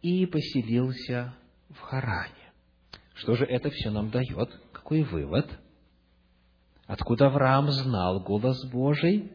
и 0.00 0.26
поселился 0.26 1.34
в 1.70 1.80
Харане. 1.80 2.32
Что 3.14 3.34
же 3.34 3.44
это 3.44 3.68
все 3.70 3.90
нам 3.90 4.10
дает? 4.10 4.48
Какой 4.72 5.02
вывод? 5.02 5.46
Откуда 6.88 7.26
Авраам 7.26 7.70
знал 7.70 8.18
голос 8.18 8.64
Божий? 8.64 9.30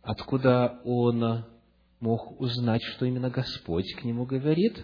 Откуда 0.00 0.80
он 0.82 1.44
мог 2.00 2.40
узнать, 2.40 2.82
что 2.82 3.04
именно 3.04 3.28
Господь 3.28 3.94
к 3.96 4.04
нему 4.04 4.24
говорит? 4.24 4.82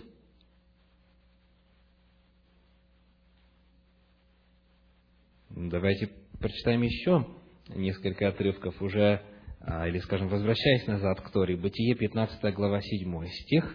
Давайте 5.48 6.08
прочитаем 6.38 6.82
еще 6.82 7.26
несколько 7.70 8.28
отрывков 8.28 8.82
уже, 8.82 9.22
а, 9.60 9.88
или, 9.88 10.00
скажем, 10.00 10.28
возвращаясь 10.28 10.86
назад 10.86 11.18
к 11.22 11.30
Торе. 11.30 11.56
Бытие, 11.56 11.94
15 11.94 12.54
глава, 12.54 12.82
7 12.82 13.26
стих. 13.26 13.74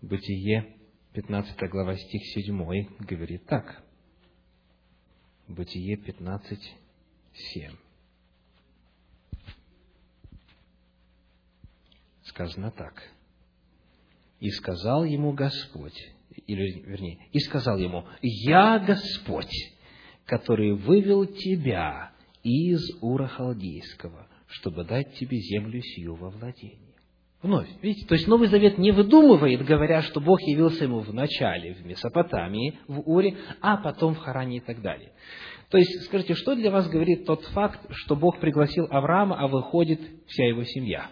Бытие, 0.00 0.74
15 1.12 1.68
глава, 1.68 1.96
стих 1.96 2.22
7 2.32 2.96
говорит 3.00 3.44
так. 3.44 3.82
Бытие 5.48 5.96
15, 5.96 6.76
7. 7.32 7.72
Сказано 12.22 12.70
так. 12.70 13.02
«И 14.40 14.50
сказал 14.50 15.04
ему 15.04 15.32
Господь, 15.32 15.98
или, 16.46 16.80
вернее, 16.82 17.18
и 17.32 17.38
сказал 17.40 17.78
ему, 17.78 18.06
«Я 18.20 18.78
Господь, 18.78 19.50
который 20.26 20.74
вывел 20.74 21.24
тебя 21.24 22.12
из 22.42 22.80
Ура 23.00 23.26
Халдейского, 23.26 24.28
чтобы 24.46 24.84
дать 24.84 25.14
тебе 25.14 25.38
землю 25.38 25.80
сию 25.80 26.14
во 26.14 26.28
владение». 26.28 26.87
Вновь, 27.40 27.68
видите, 27.82 28.06
то 28.06 28.14
есть 28.14 28.26
Новый 28.26 28.48
Завет 28.48 28.78
не 28.78 28.90
выдумывает, 28.90 29.64
говоря, 29.64 30.02
что 30.02 30.20
Бог 30.20 30.40
явился 30.42 30.84
ему 30.84 31.00
в 31.00 31.14
начале 31.14 31.74
в 31.74 31.86
Месопотамии, 31.86 32.78
в 32.88 33.08
Уре, 33.08 33.36
а 33.60 33.76
потом 33.76 34.14
в 34.14 34.18
Харане 34.18 34.56
и 34.56 34.60
так 34.60 34.82
далее. 34.82 35.12
То 35.70 35.78
есть, 35.78 36.04
скажите, 36.06 36.34
что 36.34 36.56
для 36.56 36.70
вас 36.72 36.88
говорит 36.88 37.26
тот 37.26 37.44
факт, 37.46 37.80
что 37.90 38.16
Бог 38.16 38.40
пригласил 38.40 38.88
Авраама, 38.90 39.38
а 39.38 39.46
выходит 39.46 40.00
вся 40.26 40.46
его 40.46 40.64
семья? 40.64 41.10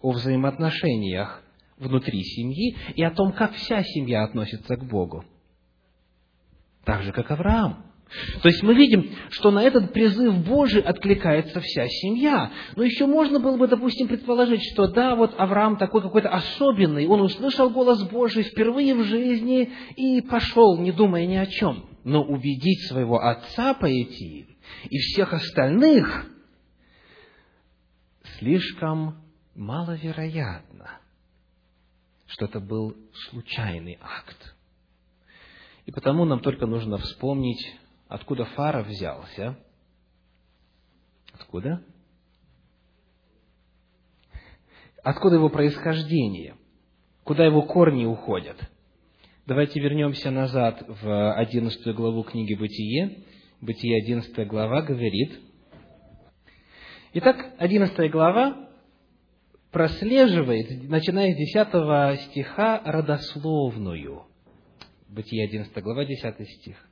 О 0.00 0.10
взаимоотношениях 0.10 1.44
внутри 1.76 2.24
семьи 2.24 2.76
и 2.96 3.04
о 3.04 3.12
том, 3.12 3.32
как 3.32 3.52
вся 3.52 3.84
семья 3.84 4.24
относится 4.24 4.76
к 4.76 4.84
Богу. 4.84 5.24
Так 6.84 7.02
же, 7.02 7.12
как 7.12 7.30
Авраам. 7.30 7.91
То 8.42 8.48
есть 8.48 8.62
мы 8.62 8.74
видим, 8.74 9.10
что 9.30 9.50
на 9.50 9.62
этот 9.62 9.92
призыв 9.92 10.44
Божий 10.44 10.82
откликается 10.82 11.60
вся 11.60 11.86
семья. 11.88 12.52
Но 12.76 12.82
еще 12.82 13.06
можно 13.06 13.40
было 13.40 13.56
бы, 13.56 13.68
допустим, 13.68 14.08
предположить, 14.08 14.62
что 14.72 14.88
да, 14.88 15.16
вот 15.16 15.34
Авраам 15.38 15.76
такой 15.76 16.02
какой-то 16.02 16.28
особенный, 16.28 17.06
он 17.06 17.22
услышал 17.22 17.70
голос 17.70 18.02
Божий 18.10 18.42
впервые 18.42 18.94
в 18.94 19.04
жизни 19.04 19.72
и 19.96 20.20
пошел, 20.20 20.78
не 20.78 20.92
думая 20.92 21.26
ни 21.26 21.36
о 21.36 21.46
чем. 21.46 21.86
Но 22.04 22.22
убедить 22.22 22.86
своего 22.88 23.18
отца 23.18 23.74
пойти 23.74 24.46
и 24.90 24.98
всех 24.98 25.32
остальных 25.32 26.26
слишком 28.38 29.22
маловероятно, 29.54 30.98
что 32.26 32.46
это 32.46 32.60
был 32.60 32.96
случайный 33.30 33.98
акт. 34.00 34.54
И 35.86 35.92
потому 35.92 36.24
нам 36.24 36.40
только 36.40 36.66
нужно 36.66 36.98
вспомнить 36.98 37.74
Откуда 38.12 38.44
Фара 38.44 38.82
взялся? 38.82 39.56
Откуда? 41.32 41.82
Откуда 45.02 45.36
его 45.36 45.48
происхождение? 45.48 46.56
Куда 47.24 47.46
его 47.46 47.62
корни 47.62 48.04
уходят? 48.04 48.58
Давайте 49.46 49.80
вернемся 49.80 50.30
назад 50.30 50.84
в 50.86 51.32
11 51.36 51.94
главу 51.94 52.22
книги 52.24 52.52
«Бытие». 52.52 53.24
Бытие 53.62 54.02
11 54.02 54.46
глава 54.46 54.82
говорит. 54.82 55.40
Итак, 57.14 57.54
11 57.56 58.10
глава 58.10 58.68
прослеживает, 59.70 60.86
начиная 60.86 61.32
с 61.32 61.36
10 61.38 62.20
стиха, 62.24 62.82
родословную. 62.84 64.26
Бытие 65.08 65.46
11 65.46 65.82
глава, 65.82 66.04
10 66.04 66.46
стих. 66.50 66.91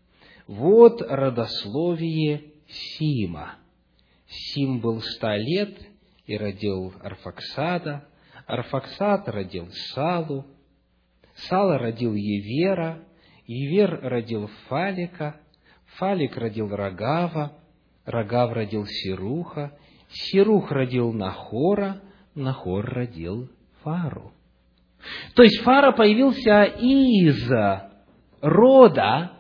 Вот 0.51 1.01
родословие 1.01 2.55
Сима. 2.67 3.55
Сим 4.27 4.81
был 4.81 5.01
ста 5.01 5.37
лет 5.37 5.79
и 6.27 6.37
родил 6.37 6.93
Арфаксада. 7.01 8.09
Арфаксад 8.49 9.29
родил 9.29 9.69
Салу. 9.71 10.45
Сала 11.37 11.79
родил 11.79 12.15
Евера. 12.15 12.99
Евер 13.47 14.01
родил 14.03 14.51
Фалика. 14.67 15.41
Фалик 15.99 16.37
родил 16.37 16.69
Рогава. 16.69 17.53
Рогав 18.05 18.53
родил 18.53 18.87
Сируха. 18.87 19.79
Сирух 20.09 20.73
родил 20.73 21.13
Нахора. 21.13 22.03
Нахор 22.35 22.87
родил 22.87 23.49
Фару. 23.85 24.33
То 25.37 25.45
есть 25.45 25.63
Фара 25.63 25.93
появился 25.93 26.65
из 26.65 27.49
рода 28.41 29.37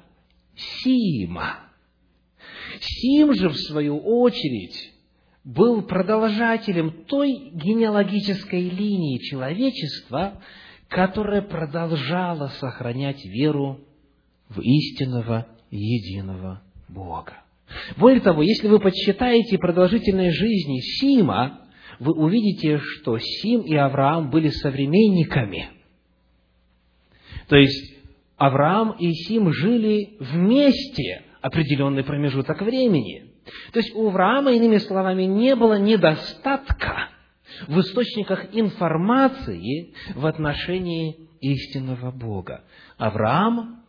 Сима. 0.61 1.61
Сим 2.81 3.35
же, 3.35 3.49
в 3.49 3.57
свою 3.57 3.99
очередь, 3.99 4.93
был 5.45 5.83
продолжателем 5.83 7.05
той 7.07 7.51
генеалогической 7.53 8.69
линии 8.69 9.19
человечества, 9.19 10.41
которая 10.89 11.43
продолжала 11.43 12.49
сохранять 12.59 13.25
веру 13.25 13.81
в 14.49 14.61
истинного 14.61 15.47
единого 15.71 16.63
Бога. 16.89 17.35
Более 17.97 18.21
того, 18.21 18.43
если 18.43 18.69
вы 18.69 18.81
подсчитаете 18.81 19.59
продолжительность 19.59 20.37
жизни 20.37 20.81
Сима, 20.81 21.61
вы 22.01 22.13
увидите, 22.15 22.79
что 22.79 23.19
Сим 23.19 23.61
и 23.61 23.75
Авраам 23.75 24.31
были 24.31 24.49
современниками. 24.49 25.69
То 27.49 27.57
есть, 27.57 28.00
Авраам 28.41 28.93
и 28.93 29.13
Сим 29.13 29.53
жили 29.53 30.17
вместе 30.19 31.25
определенный 31.43 32.03
промежуток 32.03 32.63
времени. 32.63 33.35
То 33.71 33.81
есть, 33.81 33.95
у 33.95 34.09
Авраама, 34.09 34.53
иными 34.53 34.79
словами, 34.79 35.25
не 35.25 35.55
было 35.55 35.79
недостатка 35.79 37.11
в 37.69 37.79
источниках 37.79 38.55
информации 38.57 39.93
в 40.15 40.25
отношении 40.25 41.29
истинного 41.43 42.13
Бога. 42.13 42.65
Авраам 42.97 43.85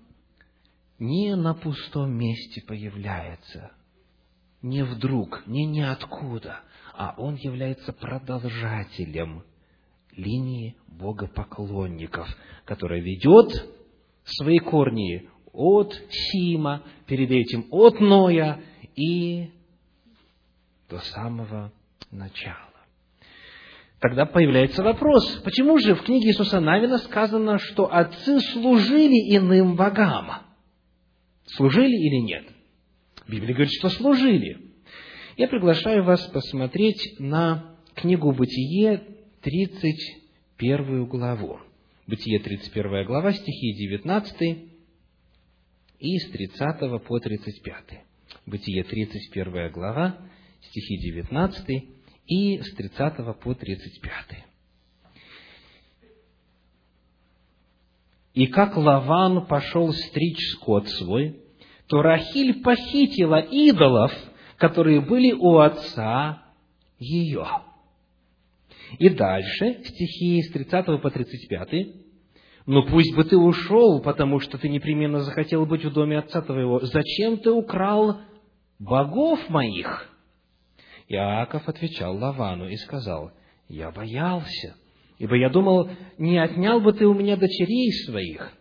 не 0.99 1.33
на 1.37 1.53
пустом 1.53 2.11
месте 2.11 2.61
появляется, 2.67 3.71
не 4.61 4.83
вдруг, 4.83 5.47
не 5.47 5.65
ниоткуда, 5.65 6.59
а 6.93 7.15
он 7.17 7.35
является 7.35 7.93
продолжателем 7.93 9.43
линии 10.11 10.75
богопоклонников, 10.89 12.27
которая 12.65 12.99
ведет 12.99 13.47
свои 14.23 14.59
корни 14.59 15.29
от 15.53 15.93
Сима, 16.09 16.83
перед 17.05 17.31
этим 17.31 17.67
от 17.71 17.99
Ноя 17.99 18.59
и 18.95 19.49
до 20.89 20.99
самого 20.99 21.71
начала. 22.11 22.57
Тогда 23.99 24.25
появляется 24.25 24.83
вопрос, 24.83 25.41
почему 25.43 25.77
же 25.77 25.93
в 25.93 26.03
книге 26.03 26.29
Иисуса 26.29 26.59
Навина 26.59 26.97
сказано, 26.97 27.59
что 27.59 27.85
отцы 27.85 28.39
служили 28.39 29.35
иным 29.37 29.75
богам? 29.75 30.41
Служили 31.45 31.95
или 31.95 32.21
нет? 32.21 32.45
Библия 33.27 33.53
говорит, 33.53 33.71
что 33.73 33.89
служили. 33.89 34.71
Я 35.37 35.47
приглашаю 35.47 36.03
вас 36.03 36.25
посмотреть 36.27 37.19
на 37.19 37.75
книгу 37.93 38.31
«Бытие», 38.31 39.03
31 39.41 41.05
главу. 41.05 41.59
Бытие, 42.07 42.39
31 42.39 43.05
глава, 43.05 43.31
стихи 43.31 43.73
19 43.73 44.69
и 45.99 46.19
с 46.19 46.31
30 46.31 47.03
по 47.03 47.19
35. 47.19 48.03
Бытие, 48.47 48.83
31 48.83 49.71
глава, 49.71 50.17
стихи 50.61 50.97
19 50.97 51.83
и 52.27 52.61
с 52.61 52.73
30 52.73 53.39
по 53.39 53.53
35. 53.53 54.45
И 58.33 58.47
как 58.47 58.77
Лаван 58.77 59.45
пошел 59.45 59.91
стричь 59.93 60.53
скот 60.53 60.87
свой, 60.89 61.39
то 61.87 62.01
Рахиль 62.01 62.63
похитила 62.63 63.39
идолов, 63.41 64.11
которые 64.57 65.01
были 65.01 65.33
у 65.33 65.59
отца 65.59 66.43
ее. 66.97 67.45
И 68.99 69.09
дальше, 69.09 69.81
стихи 69.85 70.41
с 70.41 70.51
30 70.51 71.01
по 71.01 71.09
35. 71.09 71.87
«Но 72.67 72.83
пусть 72.83 73.15
бы 73.15 73.23
ты 73.23 73.37
ушел, 73.37 74.01
потому 74.01 74.39
что 74.39 74.57
ты 74.57 74.69
непременно 74.69 75.21
захотел 75.21 75.65
быть 75.65 75.83
в 75.83 75.91
доме 75.91 76.19
отца 76.19 76.41
твоего. 76.41 76.79
Зачем 76.81 77.37
ты 77.37 77.49
украл 77.51 78.19
богов 78.79 79.49
моих?» 79.49 80.09
Иаков 81.07 81.67
отвечал 81.67 82.15
Лавану 82.17 82.69
и 82.69 82.75
сказал, 82.75 83.31
«Я 83.67 83.91
боялся, 83.91 84.75
ибо 85.17 85.35
я 85.35 85.49
думал, 85.49 85.89
не 86.17 86.37
отнял 86.37 86.79
бы 86.79 86.93
ты 86.93 87.05
у 87.07 87.13
меня 87.13 87.35
дочерей 87.35 87.91
своих. 88.05 88.51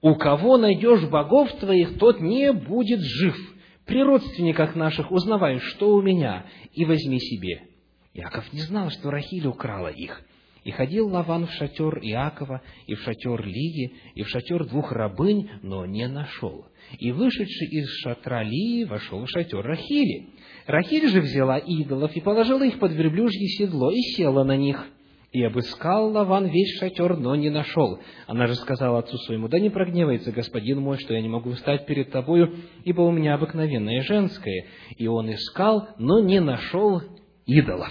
У 0.00 0.14
кого 0.14 0.56
найдешь 0.56 1.08
богов 1.08 1.52
твоих, 1.60 1.98
тот 1.98 2.20
не 2.20 2.52
будет 2.52 3.00
жив. 3.00 3.36
При 3.84 4.02
родственниках 4.02 4.74
наших 4.74 5.10
узнавай, 5.12 5.58
что 5.58 5.94
у 5.94 6.00
меня, 6.00 6.46
и 6.72 6.84
возьми 6.84 7.20
себе». 7.20 7.73
Иаков 8.14 8.52
не 8.52 8.60
знал, 8.60 8.90
что 8.90 9.10
Рахиль 9.10 9.46
украла 9.46 9.88
их. 9.88 10.22
И 10.62 10.70
ходил 10.70 11.08
Лаван 11.08 11.46
в 11.46 11.52
шатер 11.52 11.98
Иакова, 11.98 12.62
и 12.86 12.94
в 12.94 13.00
шатер 13.00 13.44
Лии, 13.44 13.92
и 14.14 14.22
в 14.22 14.28
шатер 14.28 14.64
двух 14.64 14.92
рабынь, 14.92 15.50
но 15.62 15.84
не 15.84 16.08
нашел. 16.08 16.66
И 16.98 17.12
вышедший 17.12 17.68
из 17.68 17.88
шатра 17.98 18.42
Лии 18.42 18.84
вошел 18.84 19.24
в 19.24 19.28
шатер 19.28 19.62
Рахили. 19.62 20.30
Рахиль 20.66 21.08
же 21.08 21.20
взяла 21.20 21.58
идолов 21.58 22.16
и 22.16 22.20
положила 22.20 22.62
их 22.62 22.78
под 22.78 22.92
верблюжье 22.92 23.46
седло 23.48 23.90
и 23.90 24.00
села 24.16 24.44
на 24.44 24.56
них. 24.56 24.86
И 25.32 25.42
обыскал 25.42 26.12
Лаван 26.12 26.46
весь 26.46 26.78
шатер, 26.78 27.16
но 27.16 27.34
не 27.34 27.50
нашел. 27.50 27.98
Она 28.26 28.46
же 28.46 28.54
сказала 28.54 29.00
отцу 29.00 29.18
своему, 29.18 29.48
да 29.48 29.58
не 29.58 29.68
прогневается 29.68 30.30
господин 30.30 30.80
мой, 30.80 30.98
что 30.98 31.12
я 31.12 31.20
не 31.20 31.28
могу 31.28 31.50
встать 31.50 31.84
перед 31.84 32.12
тобою, 32.12 32.54
ибо 32.84 33.02
у 33.02 33.10
меня 33.10 33.34
обыкновенное 33.34 34.02
женское. 34.02 34.66
И 34.96 35.08
он 35.08 35.30
искал, 35.34 35.88
но 35.98 36.20
не 36.20 36.40
нашел 36.40 37.02
идолов. 37.44 37.90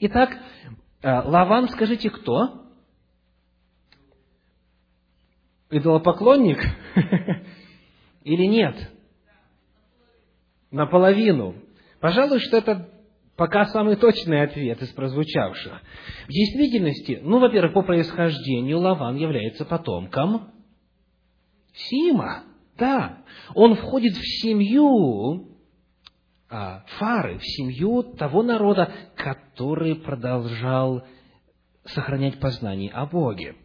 Итак, 0.00 0.36
э, 1.02 1.20
Лаван, 1.22 1.68
скажите, 1.68 2.10
кто? 2.10 2.62
Идолопоклонник? 5.70 6.58
Или 8.24 8.46
нет? 8.46 8.76
Наполовину. 10.70 11.54
Пожалуй, 12.00 12.40
что 12.40 12.58
это 12.58 12.88
пока 13.36 13.66
самый 13.66 13.96
точный 13.96 14.42
ответ 14.42 14.82
из 14.82 14.88
прозвучавших. 14.90 15.80
В 16.26 16.30
действительности, 16.30 17.20
ну, 17.22 17.38
во-первых, 17.38 17.74
по 17.74 17.82
происхождению 17.82 18.78
Лаван 18.78 19.16
является 19.16 19.64
потомком 19.64 20.50
Сима. 21.74 22.44
Да, 22.78 23.18
он 23.54 23.76
входит 23.76 24.14
в 24.14 24.40
семью 24.42 25.51
Фары, 26.98 27.38
в 27.38 27.44
семью 27.44 28.02
того 28.02 28.42
народа, 28.42 28.92
который 29.16 29.96
продолжал 29.96 31.02
сохранять 31.84 32.38
познание 32.40 32.90
о 32.90 33.06
Боге. 33.06 33.56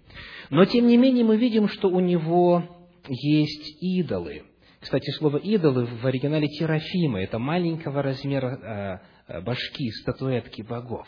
Но, 0.50 0.66
тем 0.66 0.88
не 0.88 0.98
менее, 0.98 1.26
мы 1.26 1.38
видим, 1.38 1.68
что 1.68 1.90
у 1.90 2.00
него 2.00 2.64
есть 3.08 3.82
идолы. 3.82 4.44
Кстати, 4.80 5.10
слово 5.12 5.38
«идолы» 5.38 5.86
в 5.86 6.06
оригинале 6.06 6.48
«терафимы»– 6.48 7.20
это 7.24 7.40
маленького 7.40 8.02
размера 8.02 9.02
э, 9.28 9.42
башки, 9.42 9.92
статуэтки 9.92 10.62
богов. 10.62 11.08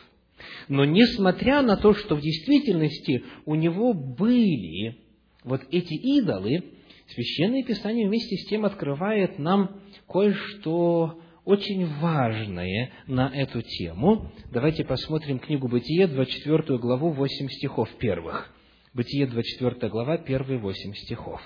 Но 0.67 0.85
несмотря 0.85 1.61
на 1.61 1.77
то, 1.77 1.93
что 1.93 2.15
в 2.15 2.21
действительности 2.21 3.23
у 3.45 3.55
него 3.55 3.93
были 3.93 4.97
вот 5.43 5.61
эти 5.71 5.93
идолы, 5.93 6.73
Священное 7.13 7.63
Писание 7.63 8.07
вместе 8.07 8.35
с 8.37 8.45
тем 8.47 8.65
открывает 8.65 9.39
нам 9.39 9.81
кое-что 10.07 11.19
очень 11.45 11.85
важное 11.99 12.91
на 13.07 13.29
эту 13.33 13.61
тему. 13.61 14.31
Давайте 14.51 14.83
посмотрим 14.83 15.39
книгу 15.39 15.67
Бытие, 15.67 16.07
24 16.07 16.77
главу, 16.77 17.11
8 17.11 17.47
стихов 17.49 17.89
первых. 17.99 18.53
Бытие, 18.93 19.27
24 19.27 19.89
глава, 19.89 20.17
первые 20.17 20.59
8 20.59 20.93
стихов. 20.93 21.41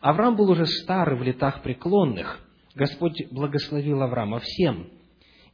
Авраам 0.00 0.36
был 0.36 0.50
уже 0.50 0.66
стар 0.66 1.14
в 1.14 1.22
летах 1.22 1.62
преклонных. 1.62 2.40
Господь 2.74 3.30
благословил 3.30 4.02
Авраама 4.02 4.40
всем. 4.40 4.88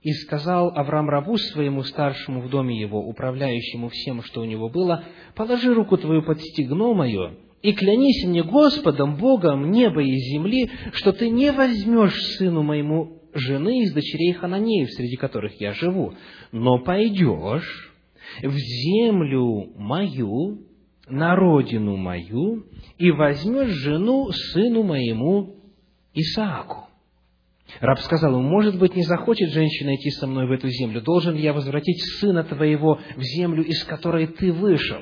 И 0.00 0.12
сказал 0.12 0.70
Авраам 0.74 1.08
рабу 1.08 1.37
своему 1.37 1.82
старшему 1.82 2.40
в 2.40 2.48
доме 2.48 2.80
его, 2.80 3.00
управляющему 3.00 3.88
всем, 3.88 4.22
что 4.22 4.40
у 4.40 4.44
него 4.44 4.68
было, 4.68 5.04
«Положи 5.34 5.74
руку 5.74 5.96
твою 5.98 6.22
под 6.22 6.40
стегно 6.40 6.94
мое, 6.94 7.37
и 7.62 7.73
клянись 7.73 8.25
мне 8.25 8.42
Господом, 8.42 9.16
Богом 9.16 9.71
неба 9.71 10.03
и 10.03 10.14
земли, 10.16 10.71
что 10.92 11.12
ты 11.12 11.31
не 11.31 11.53
возьмешь 11.53 12.21
сыну 12.37 12.62
моему 12.62 13.21
жены 13.35 13.83
из 13.83 13.92
дочерей 13.92 14.33
Хананеев, 14.33 14.90
среди 14.90 15.16
которых 15.16 15.61
я 15.61 15.73
живу, 15.73 16.14
но 16.53 16.79
пойдешь 16.79 17.94
в 18.42 18.53
землю 18.53 19.73
мою 19.77 20.64
на 21.09 21.35
родину 21.35 21.97
мою 21.97 22.66
и 22.99 23.11
возьмешь 23.11 23.71
жену 23.71 24.31
сыну 24.31 24.83
моему 24.83 25.57
Исааку. 26.14 26.88
Раб 27.81 27.99
сказал 28.01 28.33
ему, 28.33 28.49
может 28.49 28.79
быть, 28.79 28.97
не 28.97 29.03
захочет 29.03 29.51
женщина 29.51 29.94
идти 29.94 30.11
со 30.11 30.27
мной 30.27 30.47
в 30.47 30.53
эту 30.53 30.68
землю, 30.68 31.03
должен 31.03 31.35
ли 31.35 31.42
я 31.42 31.53
возвратить 31.53 32.01
сына 32.18 32.44
твоего 32.44 32.99
в 33.16 33.23
землю, 33.23 33.62
из 33.62 33.85
которой 33.85 34.27
ты 34.27 34.53
вышел? 34.53 35.01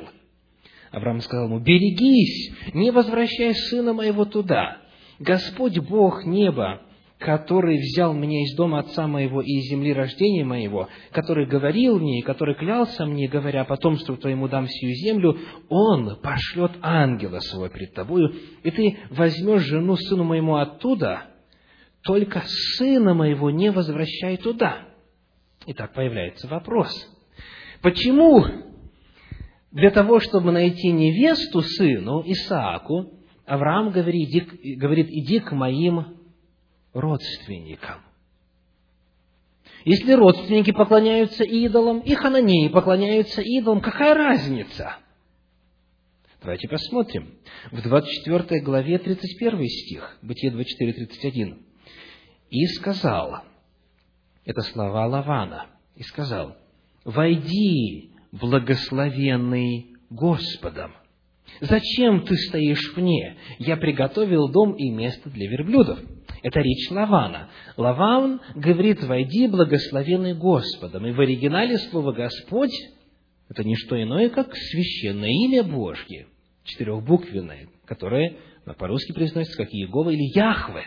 Авраам 0.90 1.20
сказал 1.20 1.46
ему, 1.46 1.59
берегись, 1.59 2.53
не 2.75 2.90
возвращай 2.90 3.55
сына 3.55 3.92
моего 3.92 4.25
туда. 4.25 4.79
Господь 5.18 5.79
Бог 5.79 6.25
неба 6.25 6.83
который 7.18 7.79
взял 7.79 8.12
меня 8.12 8.42
из 8.42 8.55
дома 8.57 8.81
отца 8.81 9.07
моего 9.07 9.40
и 9.40 9.46
из 9.46 9.70
земли 9.70 9.92
рождения 9.92 10.44
моего, 10.44 10.88
который 11.12 11.46
говорил 11.46 11.99
мне 11.99 12.20
и 12.20 12.22
который 12.22 12.55
клялся 12.55 13.07
мне, 13.07 13.27
говоря, 13.27 13.64
потомству 13.64 14.16
твоему 14.16 14.49
дам 14.49 14.68
сию 14.68 14.94
землю, 14.94 15.38
он 15.68 16.20
пошлет 16.20 16.72
ангела 16.83 17.40
своего 17.40 17.68
перед 17.68 17.94
тобою, 17.94 18.35
и 18.62 18.70
ты 18.70 18.99
возьмешь 19.11 19.62
жену 19.62 19.96
сыну 19.96 20.25
моему 20.25 20.57
оттуда, 20.57 21.29
только 22.03 22.42
сына 22.77 23.14
моего 23.14 23.51
не 23.51 23.70
возвращай 23.70 24.37
туда. 24.37 24.88
И 25.64 25.72
так 25.72 25.94
появляется 25.94 26.46
вопрос. 26.49 26.92
Почему 27.81 28.44
для 29.77 29.91
того, 29.91 30.21
чтобы 30.21 30.53
найти 30.53 30.91
невесту 30.91 31.61
сыну 31.61 32.23
Исааку, 32.25 33.12
Авраам 33.45 33.91
говорит, 33.91 34.31
иди, 34.31 34.75
говорит, 34.77 35.09
иди 35.11 35.39
к 35.39 35.53
моим 35.53 36.17
родственникам. 36.95 38.01
Если 39.85 40.12
родственники 40.15 40.71
поклоняются 40.73 41.45
идолам, 41.45 42.01
и 42.01 42.15
хананеи 42.15 42.69
поклоняются 42.69 43.43
идолам, 43.43 43.83
какая 43.83 44.15
разница? 44.15 44.97
Давайте 46.41 46.69
посмотрим. 46.69 47.35
В 47.71 47.83
24 47.83 48.62
главе 48.62 48.99
31 48.99 49.69
стих, 49.69 50.19
Бытие 50.23 50.53
24, 50.53 51.07
31. 51.07 51.59
«И 52.49 52.65
сказал», 52.69 53.43
это 54.47 54.62
слова 54.62 55.05
Лавана, 55.07 55.67
«и 55.97 56.03
сказал, 56.03 56.57
войди, 57.05 58.15
благословенный 58.40 59.96
Господом, 60.11 60.92
Зачем 61.61 62.25
ты 62.25 62.37
стоишь 62.37 62.94
вне? 62.94 63.37
Я 63.59 63.77
приготовил 63.77 64.49
дом 64.49 64.75
и 64.75 64.90
место 64.90 65.31
для 65.31 65.49
верблюдов. 65.49 65.99
Это 66.42 66.61
речь 66.61 66.90
Лавана. 66.90 67.49
Лаван 67.77 68.40
говорит, 68.55 69.03
войди, 69.03 69.46
благословенный 69.46 70.35
Господом. 70.35 71.07
И 71.07 71.12
в 71.12 71.20
оригинале 71.20 71.79
слово 71.79 72.12
Господь– 72.12 72.75
это 73.49 73.64
не 73.64 73.75
что 73.75 74.01
иное, 74.01 74.29
как 74.29 74.55
священное 74.55 75.31
имя 75.31 75.64
Божье, 75.64 76.27
четырехбуквенное, 76.64 77.68
которое 77.87 78.37
по-русски 78.79 79.12
произносится 79.12 79.57
как 79.57 79.72
Иегова 79.72 80.11
или 80.11 80.37
Яхве. 80.37 80.85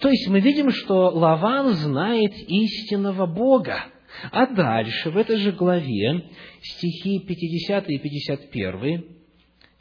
То 0.00 0.08
есть 0.08 0.28
мы 0.28 0.40
видим, 0.40 0.70
что 0.70 1.10
Лаван 1.10 1.74
знает 1.74 2.32
истинного 2.48 3.26
Бога. 3.26 3.86
А 4.30 4.46
дальше, 4.46 5.10
в 5.10 5.16
этой 5.16 5.36
же 5.36 5.52
главе, 5.52 6.24
стихи 6.60 7.20
50 7.20 7.90
и 7.90 7.98
51, 7.98 9.04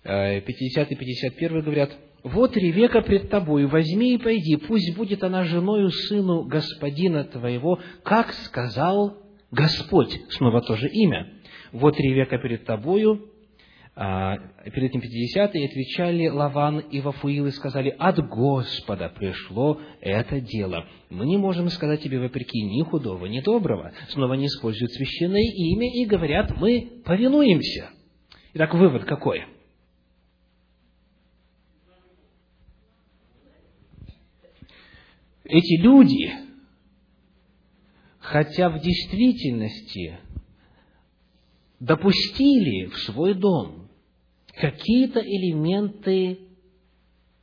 50 0.03 0.91
и 0.91 0.95
51 0.95 1.61
говорят, 1.61 1.91
«Вот 2.23 2.55
Ревека 2.55 3.01
пред 3.01 3.29
тобою, 3.29 3.67
возьми 3.67 4.15
и 4.15 4.17
пойди, 4.17 4.55
пусть 4.55 4.95
будет 4.95 5.23
она 5.23 5.43
женою 5.43 5.89
сыну 5.89 6.43
господина 6.43 7.23
твоего, 7.25 7.79
как 8.03 8.33
сказал 8.33 9.17
Господь». 9.51 10.17
Снова 10.29 10.61
то 10.61 10.75
же 10.75 10.87
имя. 10.87 11.33
«Вот 11.71 11.99
Ревека 11.99 12.37
перед 12.37 12.65
тобою, 12.65 13.32
перед 13.95 14.89
этим 14.89 15.01
50 15.01 15.55
и 15.55 15.65
отвечали 15.65 16.27
Лаван 16.27 16.79
и 16.79 16.99
Вафуил 17.01 17.45
и 17.45 17.51
сказали, 17.51 17.95
«От 17.99 18.17
Господа 18.27 19.09
пришло 19.09 19.79
это 20.01 20.39
дело. 20.41 20.87
Мы 21.09 21.25
не 21.25 21.37
можем 21.37 21.69
сказать 21.69 22.01
тебе 22.01 22.19
вопреки 22.19 22.61
ни 22.61 22.81
худого, 22.83 23.25
ни 23.27 23.41
доброго». 23.41 23.93
Снова 24.09 24.33
не 24.33 24.47
используют 24.47 24.91
священное 24.93 25.43
имя 25.43 25.93
и 25.93 26.05
говорят, 26.05 26.57
«Мы 26.57 27.01
повинуемся». 27.05 27.89
Итак, 28.53 28.73
вывод 28.73 29.05
какой? 29.05 29.45
эти 35.53 35.79
люди, 35.79 36.33
хотя 38.19 38.69
в 38.69 38.79
действительности 38.79 40.17
допустили 41.79 42.87
в 42.87 42.97
свой 42.99 43.33
дом 43.33 43.82
какие-то 44.55 45.19
элементы 45.19 46.39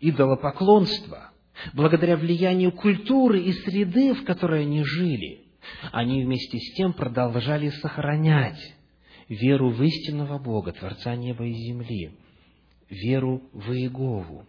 идолопоклонства, 0.01 1.31
благодаря 1.75 2.17
влиянию 2.17 2.73
культуры 2.73 3.41
и 3.43 3.53
среды, 3.53 4.15
в 4.15 4.25
которой 4.25 4.63
они 4.63 4.83
жили, 4.85 5.45
они 5.93 6.25
вместе 6.25 6.59
с 6.59 6.75
тем 6.75 6.93
продолжали 6.93 7.69
сохранять 7.69 8.75
веру 9.29 9.71
в 9.71 9.83
истинного 9.83 10.39
Бога, 10.39 10.73
Творца 10.73 11.15
неба 11.15 11.47
и 11.47 11.53
земли, 11.53 12.13
веру 12.89 13.43
в 13.53 13.73
Иегову. 13.73 14.47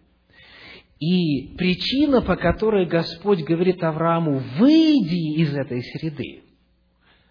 И 0.98 1.56
причина, 1.56 2.22
по 2.22 2.36
которой 2.36 2.86
Господь 2.86 3.42
говорит 3.42 3.82
Аврааму, 3.82 4.38
выйди 4.58 5.40
из 5.40 5.54
этой 5.54 5.82
среды, 5.82 6.42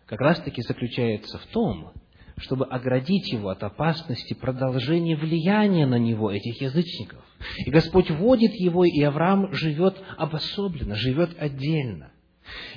как 0.06 0.20
раз-таки 0.20 0.62
заключается 0.62 1.38
в 1.38 1.46
том, 1.48 1.94
чтобы 2.42 2.66
оградить 2.66 3.32
его 3.32 3.50
от 3.50 3.64
опасности 3.64 4.34
продолжения 4.34 5.16
влияния 5.16 5.86
на 5.86 5.98
него 5.98 6.32
этих 6.32 6.62
язычников. 6.62 7.24
И 7.66 7.72
Господь 7.72 8.10
вводит 8.10 8.54
его, 8.54 8.84
и 8.84 9.02
Авраам 9.02 9.54
живет 9.54 9.96
обособленно, 10.18 10.96
живет 10.96 11.32
отдельно. 11.40 12.12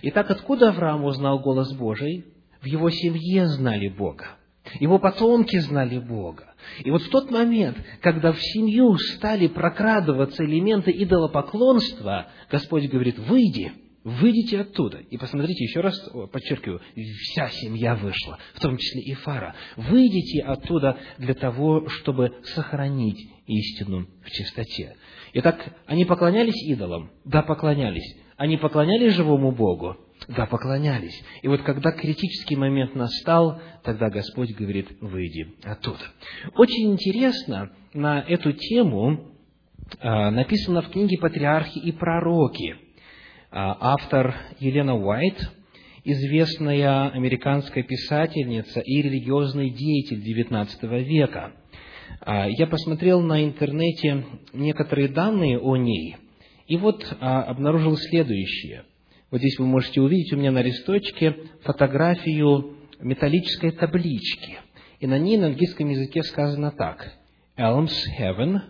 Итак, 0.03 0.31
откуда 0.31 0.69
Авраам 0.69 1.05
узнал 1.05 1.41
голос 1.41 1.73
Божий? 1.73 2.27
В 2.61 2.67
его 2.67 2.91
семье 2.91 3.47
знали 3.47 3.89
Бога. 3.89 4.37
Его 4.81 4.99
потомки 4.99 5.59
знали 5.59 5.99
Бога. 5.99 6.55
И 6.83 6.91
вот 6.91 7.03
в 7.03 7.11
тот 7.11 7.31
момент, 7.31 7.77
когда 8.01 8.33
в 8.33 8.41
семью 8.41 8.97
стали 8.97 9.47
прокрадываться 9.47 10.45
элементы 10.45 10.91
идолопоклонства, 10.91 12.29
Господь 12.51 12.89
говорит, 12.89 13.19
выйди, 13.19 13.73
выйдите 14.05 14.61
оттуда. 14.61 14.99
И 14.99 15.17
посмотрите, 15.17 15.65
еще 15.65 15.81
раз 15.81 15.99
подчеркиваю, 16.31 16.81
вся 16.95 17.49
семья 17.49 17.97
вышла, 17.97 18.39
в 18.55 18.61
том 18.61 18.77
числе 18.77 19.03
и 19.03 19.15
Фара. 19.15 19.55
Выйдите 19.77 20.43
оттуда 20.43 20.99
для 21.19 21.35
того, 21.35 21.89
чтобы 21.89 22.35
сохранить 22.45 23.29
истину 23.47 24.07
в 24.23 24.31
чистоте. 24.31 24.97
Итак, 25.33 25.75
они 25.87 26.05
поклонялись 26.05 26.63
идолам? 26.69 27.11
Да, 27.25 27.43
поклонялись. 27.43 28.17
Они 28.37 28.57
поклонялись 28.57 29.15
живому 29.15 29.53
Богу? 29.53 29.97
Да, 30.29 30.47
поклонялись. 30.47 31.23
И 31.43 31.49
вот 31.49 31.63
когда 31.63 31.91
критический 31.93 32.57
момент 32.57 32.95
настал, 32.95 33.61
тогда 33.83 34.11
Господь 34.11 34.55
говорит, 34.55 34.89
выйди 35.01 35.55
оттуда. 35.63 36.01
Очень 36.57 36.93
интересно 36.93 37.73
на 37.93 38.21
эту 38.21 38.53
тему 38.53 39.33
а, 40.01 40.31
написано 40.31 40.83
в 40.83 40.91
книге 40.91 41.19
«Патриархи 41.19 41.79
и 41.79 41.93
пророки». 41.93 42.77
А, 43.57 43.93
автор 43.93 44.35
Елена 44.59 44.97
Уайт, 44.97 45.39
известная 46.03 47.11
американская 47.11 47.85
писательница 47.85 48.81
и 48.81 49.01
религиозный 49.01 49.71
деятель 49.71 50.19
XIX 50.19 51.05
века. 51.05 51.53
А, 52.21 52.49
я 52.49 52.67
посмотрел 52.67 53.21
на 53.21 53.45
интернете 53.45 54.25
некоторые 54.53 55.07
данные 55.07 55.61
о 55.61 55.77
ней, 55.77 56.17
и 56.67 56.77
вот 56.77 57.07
обнаружил 57.21 57.97
следующее– 57.97 58.87
вот 59.31 59.39
здесь 59.39 59.59
вы 59.59 59.67
можете 59.67 60.01
увидеть 60.01 60.33
у 60.33 60.37
меня 60.37 60.53
на 60.53 60.63
листочке 60.63 61.37
фотографию 61.63 62.77
металлической 63.01 63.73
таблички. 63.73 64.59
И 65.01 65.09
на 65.09 65.19
ней 65.19 65.37
на 65.39 65.47
английском 65.47 65.89
языке 65.89 66.23
сказано 66.23 66.71
так. 66.71 67.13
Elms 67.57 67.93
Heaven, 68.17 68.61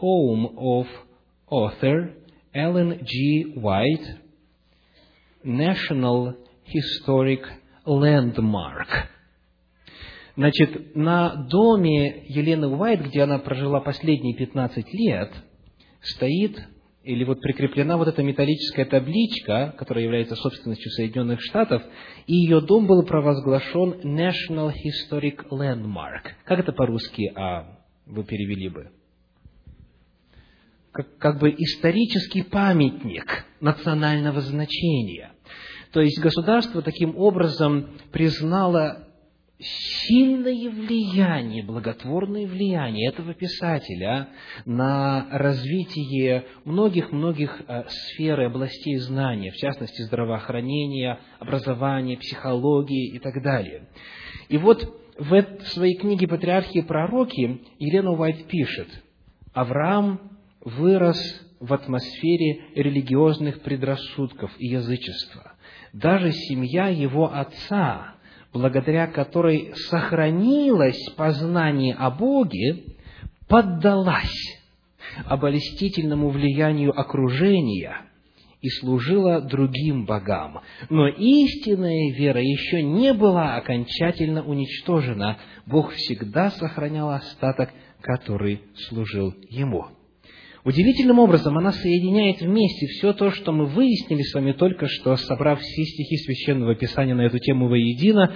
home 0.00 0.54
of 0.56 0.86
author 1.50 2.21
Ellen 2.54 3.00
G. 3.02 3.54
White, 3.56 4.18
National 5.44 6.36
Historic 6.66 7.44
Landmark. 7.86 8.88
Значит, 10.36 10.94
на 10.94 11.34
доме 11.34 12.24
Елены 12.28 12.68
Уайт, 12.68 13.02
где 13.02 13.22
она 13.22 13.38
прожила 13.38 13.80
последние 13.80 14.34
15 14.34 14.94
лет, 14.94 15.30
стоит 16.00 16.58
или 17.04 17.24
вот 17.24 17.40
прикреплена 17.40 17.96
вот 17.96 18.08
эта 18.08 18.22
металлическая 18.22 18.84
табличка, 18.84 19.74
которая 19.76 20.04
является 20.04 20.36
собственностью 20.36 20.90
Соединенных 20.92 21.40
Штатов, 21.42 21.82
и 22.26 22.34
ее 22.34 22.60
дом 22.60 22.86
был 22.86 23.02
провозглашен 23.02 24.00
National 24.04 24.72
Historic 24.72 25.48
Landmark. 25.50 26.30
Как 26.44 26.60
это 26.60 26.72
по-русски 26.72 27.32
а, 27.34 27.78
вы 28.06 28.24
перевели 28.24 28.68
бы? 28.68 28.90
Как, 30.92 31.16
как 31.18 31.38
бы 31.40 31.50
исторический 31.50 32.42
памятник 32.42 33.46
национального 33.60 34.40
значения. 34.40 35.32
То 35.92 36.00
есть 36.00 36.20
государство 36.20 36.82
таким 36.82 37.16
образом 37.16 37.88
признало 38.12 39.08
сильное 39.62 40.70
влияние, 40.70 41.62
благотворное 41.62 42.46
влияние 42.46 43.10
этого 43.10 43.34
писателя 43.34 44.28
на 44.64 45.26
развитие 45.30 46.46
многих-многих 46.64 47.62
э, 47.66 47.84
сфер 47.88 48.40
и 48.40 48.44
областей 48.44 48.96
знания, 48.96 49.50
в 49.50 49.56
частности, 49.56 50.02
здравоохранения, 50.02 51.20
образования, 51.38 52.18
психологии 52.18 53.14
и 53.14 53.18
так 53.18 53.42
далее. 53.42 53.88
И 54.48 54.58
вот 54.58 54.84
в 55.18 55.44
своей 55.66 55.96
книге 55.96 56.26
«Патриархи 56.26 56.78
и 56.78 56.82
пророки» 56.82 57.62
Елена 57.78 58.12
Уайт 58.12 58.46
пишет, 58.46 58.88
Авраам 59.52 60.32
вырос 60.64 61.18
в 61.60 61.72
атмосфере 61.72 62.64
религиозных 62.74 63.62
предрассудков 63.62 64.50
и 64.58 64.66
язычества. 64.66 65.52
Даже 65.92 66.32
семья 66.32 66.88
его 66.88 67.32
отца 67.32 68.14
благодаря 68.52 69.06
которой 69.06 69.72
сохранилось 69.88 71.08
познание 71.16 71.94
о 71.94 72.10
Боге, 72.10 72.84
поддалась 73.48 74.60
обольстительному 75.26 76.28
влиянию 76.28 76.98
окружения 76.98 78.02
и 78.60 78.68
служила 78.68 79.40
другим 79.40 80.04
богам. 80.06 80.60
Но 80.88 81.08
истинная 81.08 82.12
вера 82.12 82.40
еще 82.40 82.82
не 82.82 83.12
была 83.12 83.56
окончательно 83.56 84.44
уничтожена. 84.44 85.38
Бог 85.66 85.92
всегда 85.92 86.50
сохранял 86.50 87.10
остаток, 87.10 87.70
который 88.00 88.62
служил 88.88 89.34
ему. 89.48 89.86
Удивительным 90.64 91.18
образом 91.18 91.58
она 91.58 91.72
соединяет 91.72 92.40
вместе 92.40 92.86
все 92.86 93.12
то, 93.12 93.30
что 93.32 93.52
мы 93.52 93.66
выяснили 93.66 94.22
с 94.22 94.32
вами 94.32 94.52
только 94.52 94.86
что, 94.86 95.16
собрав 95.16 95.60
все 95.60 95.84
стихи 95.84 96.16
Священного 96.18 96.76
Писания 96.76 97.16
на 97.16 97.22
эту 97.22 97.38
тему 97.40 97.68
воедино, 97.68 98.32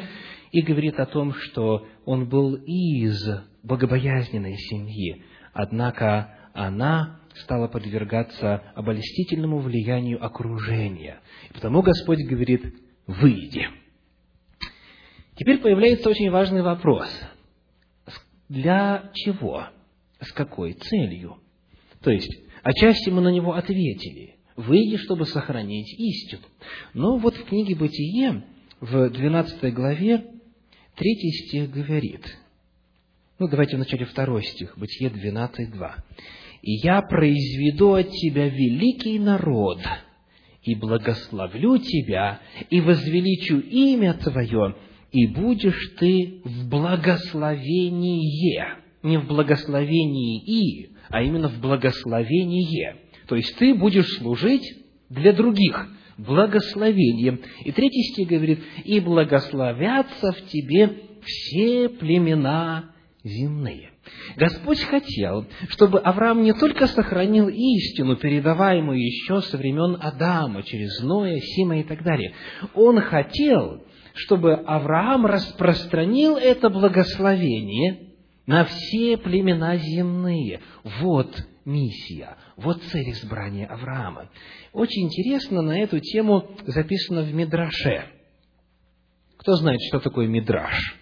и 0.50 0.60
говорит 0.62 0.98
о 0.98 1.06
том, 1.06 1.34
что 1.34 1.86
он 2.04 2.28
был 2.28 2.54
из 2.54 3.16
богобоязненной 3.62 4.56
семьи, 4.56 5.22
однако 5.52 6.34
она 6.52 7.20
стала 7.42 7.68
подвергаться 7.68 8.62
обольстительному 8.74 9.58
влиянию 9.58 10.24
окружения. 10.24 11.20
И 11.50 11.52
потому 11.52 11.82
Господь 11.82 12.24
говорит, 12.26 12.74
выйди. 13.06 13.68
Теперь 15.36 15.58
появляется 15.58 16.08
очень 16.08 16.30
важный 16.30 16.62
вопрос. 16.62 17.08
Для 18.48 19.10
чего? 19.14 19.66
С 20.20 20.32
какой 20.32 20.72
целью? 20.72 21.38
То 22.06 22.12
есть, 22.12 22.30
отчасти 22.62 23.10
мы 23.10 23.20
на 23.20 23.30
него 23.30 23.54
ответили. 23.54 24.36
Выйди, 24.54 24.96
чтобы 24.96 25.26
сохранить 25.26 25.92
истину. 25.98 26.42
Но 26.94 27.16
вот 27.16 27.34
в 27.34 27.44
книге 27.46 27.74
«Бытие» 27.74 28.44
в 28.80 29.10
12 29.10 29.74
главе 29.74 30.24
третий 30.94 31.32
стих 31.32 31.72
говорит. 31.72 32.22
Ну, 33.40 33.48
давайте 33.48 33.74
вначале 33.74 34.04
второй 34.04 34.44
стих, 34.44 34.78
Бытие 34.78 35.10
12.2. 35.10 35.94
«И 36.62 36.74
я 36.74 37.02
произведу 37.02 37.94
от 37.94 38.12
тебя 38.12 38.50
великий 38.50 39.18
народ, 39.18 39.80
и 40.62 40.76
благословлю 40.76 41.78
тебя, 41.78 42.40
и 42.70 42.80
возвеличу 42.80 43.58
имя 43.58 44.14
твое, 44.14 44.76
и 45.10 45.26
будешь 45.26 45.96
ты 45.98 46.40
в 46.44 46.68
благословении». 46.68 48.85
Не 49.06 49.18
в 49.18 49.28
благословении 49.28 50.42
«и», 50.42 50.90
а 51.10 51.22
именно 51.22 51.48
в 51.48 51.60
благословение. 51.60 52.96
То 53.28 53.36
есть 53.36 53.56
ты 53.56 53.72
будешь 53.72 54.18
служить 54.18 54.64
для 55.08 55.32
других 55.32 55.88
благословением. 56.18 57.40
И 57.64 57.70
третий 57.70 58.02
стих 58.12 58.26
говорит, 58.26 58.58
«И 58.84 58.98
благословятся 58.98 60.32
в 60.32 60.48
тебе 60.48 61.02
все 61.24 61.88
племена 61.88 62.90
земные». 63.22 63.90
Господь 64.36 64.80
хотел, 64.80 65.46
чтобы 65.68 66.00
Авраам 66.00 66.42
не 66.42 66.52
только 66.52 66.88
сохранил 66.88 67.48
истину, 67.48 68.16
передаваемую 68.16 69.00
еще 69.00 69.40
со 69.40 69.56
времен 69.56 69.98
Адама, 70.00 70.64
через 70.64 71.00
Ноя, 71.00 71.38
Сима 71.38 71.78
и 71.78 71.84
так 71.84 72.02
далее. 72.02 72.34
Он 72.74 73.00
хотел, 73.00 73.84
чтобы 74.14 74.54
Авраам 74.54 75.26
распространил 75.26 76.36
это 76.36 76.70
благословение 76.70 78.05
на 78.46 78.64
все 78.64 79.16
племена 79.16 79.76
земные. 79.76 80.60
Вот 81.00 81.36
миссия, 81.64 82.36
вот 82.56 82.82
цель 82.84 83.10
избрания 83.10 83.66
Авраама. 83.66 84.30
Очень 84.72 85.06
интересно 85.06 85.62
на 85.62 85.78
эту 85.78 85.98
тему 85.98 86.48
записано 86.66 87.22
в 87.22 87.34
Мидраше. 87.34 88.06
Кто 89.36 89.54
знает, 89.54 89.80
что 89.88 90.00
такое 90.00 90.26
Мидраш? 90.28 90.96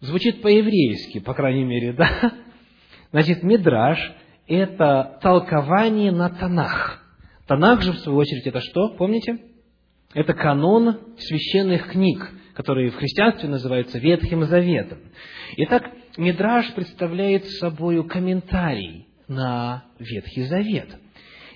Звучит 0.00 0.42
по-еврейски, 0.42 1.20
по 1.20 1.34
крайней 1.34 1.64
мере, 1.64 1.92
да? 1.94 2.32
Значит, 3.10 3.42
Мидраш– 3.42 3.98
это 4.46 5.18
толкование 5.22 6.12
на 6.12 6.28
Танах. 6.28 7.04
Танах 7.46 7.82
же, 7.82 7.92
в 7.92 7.98
свою 7.98 8.18
очередь, 8.18 8.46
это 8.46 8.60
что? 8.60 8.90
Помните? 8.90 9.38
Это 10.14 10.34
канон 10.34 11.16
священных 11.18 11.90
книг, 11.90 12.30
которые 12.58 12.90
в 12.90 12.96
христианстве 12.96 13.48
называются 13.48 14.00
Ветхим 14.00 14.42
Заветом. 14.42 14.98
Итак, 15.58 15.92
Мидраш 16.16 16.74
представляет 16.74 17.44
собой 17.44 18.04
комментарий 18.08 19.06
на 19.28 19.84
Ветхий 20.00 20.42
Завет. 20.42 20.88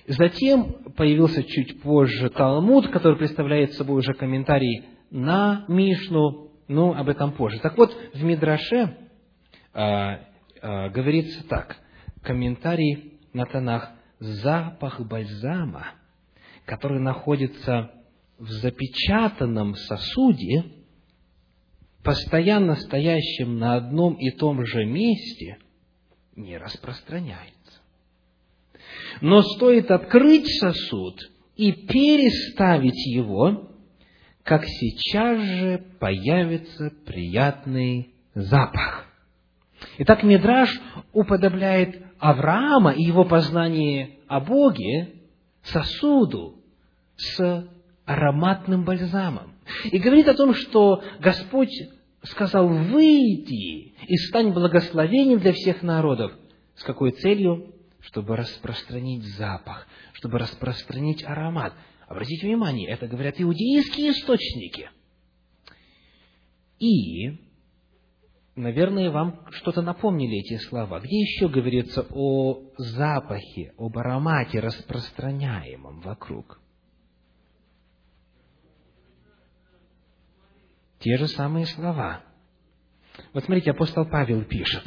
Затем 0.07 0.93
появился 0.95 1.43
чуть 1.43 1.81
позже 1.81 2.29
Талмуд, 2.29 2.87
который 2.87 3.17
представляет 3.17 3.73
собой 3.73 3.97
уже 3.97 4.13
комментарий 4.13 4.85
на 5.11 5.65
Мишну, 5.67 6.51
ну, 6.69 6.93
об 6.93 7.09
этом 7.09 7.33
позже. 7.33 7.59
Так 7.59 7.77
вот, 7.77 7.93
в 8.13 8.23
Мидраше 8.23 8.95
а, 9.73 10.21
а, 10.61 10.87
говорится 10.87 11.45
так, 11.49 11.75
комментарий 12.21 13.19
на 13.33 13.45
Танах, 13.45 13.91
запах 14.19 15.01
бальзама, 15.01 15.87
который 16.63 17.01
находится 17.01 17.91
в 18.39 18.47
запечатанном 18.47 19.75
сосуде, 19.75 20.82
постоянно 22.03 22.75
стоящем 22.75 23.57
на 23.57 23.75
одном 23.75 24.15
и 24.15 24.31
том 24.31 24.65
же 24.65 24.85
месте, 24.85 25.57
не 26.35 26.57
распространяется. 26.57 27.53
Но 29.21 29.41
стоит 29.41 29.91
открыть 29.91 30.47
сосуд 30.59 31.19
и 31.55 31.71
переставить 31.71 33.05
его, 33.05 33.69
как 34.43 34.65
сейчас 34.65 35.39
же 35.39 35.83
появится 35.99 36.91
приятный 37.05 38.13
запах. 38.33 39.05
Итак, 39.99 40.23
Мидраш 40.23 40.69
уподобляет 41.13 42.03
Авраама 42.19 42.91
и 42.91 43.03
его 43.03 43.25
познание 43.25 44.17
о 44.27 44.39
Боге 44.39 45.13
сосуду 45.61 46.55
с 47.15 47.67
ароматным 48.05 48.83
бальзамом. 48.85 49.52
И 49.85 49.97
говорит 49.99 50.27
о 50.27 50.33
том, 50.33 50.53
что 50.53 51.03
Господь 51.19 51.73
сказал, 52.23 52.67
выйди 52.67 53.93
и 54.07 54.17
стань 54.27 54.51
благословением 54.51 55.39
для 55.39 55.53
всех 55.53 55.81
народов. 55.83 56.31
С 56.75 56.83
какой 56.83 57.11
целью? 57.11 57.73
Чтобы 57.99 58.35
распространить 58.35 59.23
запах, 59.23 59.87
чтобы 60.13 60.39
распространить 60.39 61.23
аромат. 61.23 61.73
Обратите 62.07 62.47
внимание, 62.47 62.89
это 62.89 63.07
говорят 63.07 63.35
иудейские 63.37 64.11
источники. 64.11 64.89
И, 66.79 67.39
наверное, 68.55 69.09
вам 69.09 69.45
что-то 69.51 69.81
напомнили 69.81 70.39
эти 70.39 70.57
слова. 70.57 70.99
Где 70.99 71.21
еще 71.21 71.47
говорится 71.47 72.05
о 72.09 72.73
запахе, 72.77 73.73
об 73.77 73.97
аромате, 73.97 74.59
распространяемом 74.59 76.01
вокруг? 76.01 76.59
Те 81.03 81.17
же 81.17 81.27
самые 81.27 81.65
слова. 81.65 82.21
Вот 83.33 83.43
смотрите, 83.43 83.71
апостол 83.71 84.05
Павел 84.05 84.41
пишет. 84.43 84.83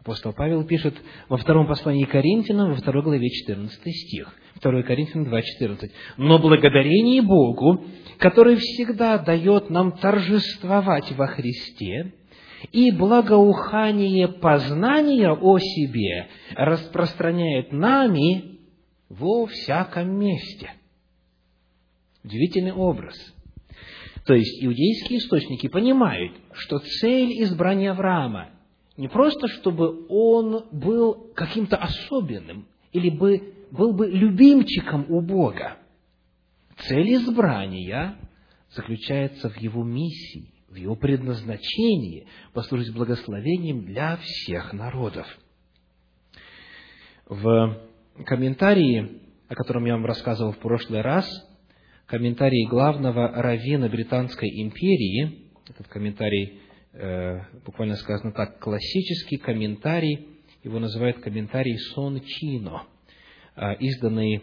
Апостол 0.00 0.32
Павел 0.32 0.64
пишет 0.64 0.96
во 1.28 1.36
втором 1.36 1.68
послании 1.68 2.06
Коринфянам, 2.06 2.70
во 2.70 2.76
второй 2.76 3.04
главе 3.04 3.28
14 3.28 3.80
стих. 3.80 4.34
2 4.60 4.82
Коринфянам 4.82 5.32
2.14. 5.32 5.92
«Но 6.16 6.40
благодарение 6.40 7.22
Богу, 7.22 7.84
который 8.18 8.56
всегда 8.56 9.18
дает 9.18 9.70
нам 9.70 9.92
торжествовать 9.92 11.12
во 11.12 11.28
Христе, 11.28 12.14
и 12.72 12.90
благоухание 12.90 14.26
познания 14.26 15.30
о 15.30 15.58
себе 15.60 16.30
распространяет 16.56 17.70
нами 17.70 18.58
во 19.08 19.46
всяком 19.46 20.18
месте». 20.18 20.72
Удивительный 22.24 22.72
образ– 22.72 23.14
то 24.24 24.34
есть 24.34 24.62
иудейские 24.64 25.18
источники 25.18 25.68
понимают, 25.68 26.32
что 26.52 26.78
цель 26.78 27.42
избрания 27.42 27.92
Авраама 27.92 28.50
не 28.96 29.08
просто, 29.08 29.48
чтобы 29.48 30.06
он 30.08 30.66
был 30.72 31.32
каким-то 31.34 31.76
особенным 31.76 32.66
или 32.92 33.10
бы, 33.10 33.54
был 33.70 33.92
бы 33.92 34.06
любимчиком 34.08 35.06
у 35.10 35.20
Бога. 35.20 35.78
Цель 36.76 37.14
избрания 37.16 38.16
заключается 38.70 39.50
в 39.50 39.56
его 39.58 39.84
миссии, 39.84 40.54
в 40.68 40.76
его 40.76 40.96
предназначении 40.96 42.26
послужить 42.52 42.94
благословением 42.94 43.84
для 43.84 44.16
всех 44.16 44.72
народов. 44.72 45.26
В 47.26 47.78
комментарии, 48.24 49.20
о 49.48 49.54
котором 49.54 49.84
я 49.84 49.94
вам 49.94 50.06
рассказывал 50.06 50.52
в 50.52 50.58
прошлый 50.58 51.02
раз, 51.02 51.26
комментарий 52.06 52.66
главного 52.66 53.28
раввина 53.28 53.88
Британской 53.88 54.48
империи, 54.62 55.48
этот 55.68 55.88
комментарий 55.88 56.60
э, 56.92 57.40
буквально 57.64 57.96
сказано 57.96 58.32
так, 58.32 58.58
классический 58.58 59.38
комментарий, 59.38 60.28
его 60.62 60.78
называют 60.78 61.20
комментарий 61.20 61.78
Сон 61.78 62.20
Чино, 62.20 62.86
э, 63.56 63.74
изданный 63.80 64.42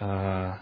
э, 0.00 0.52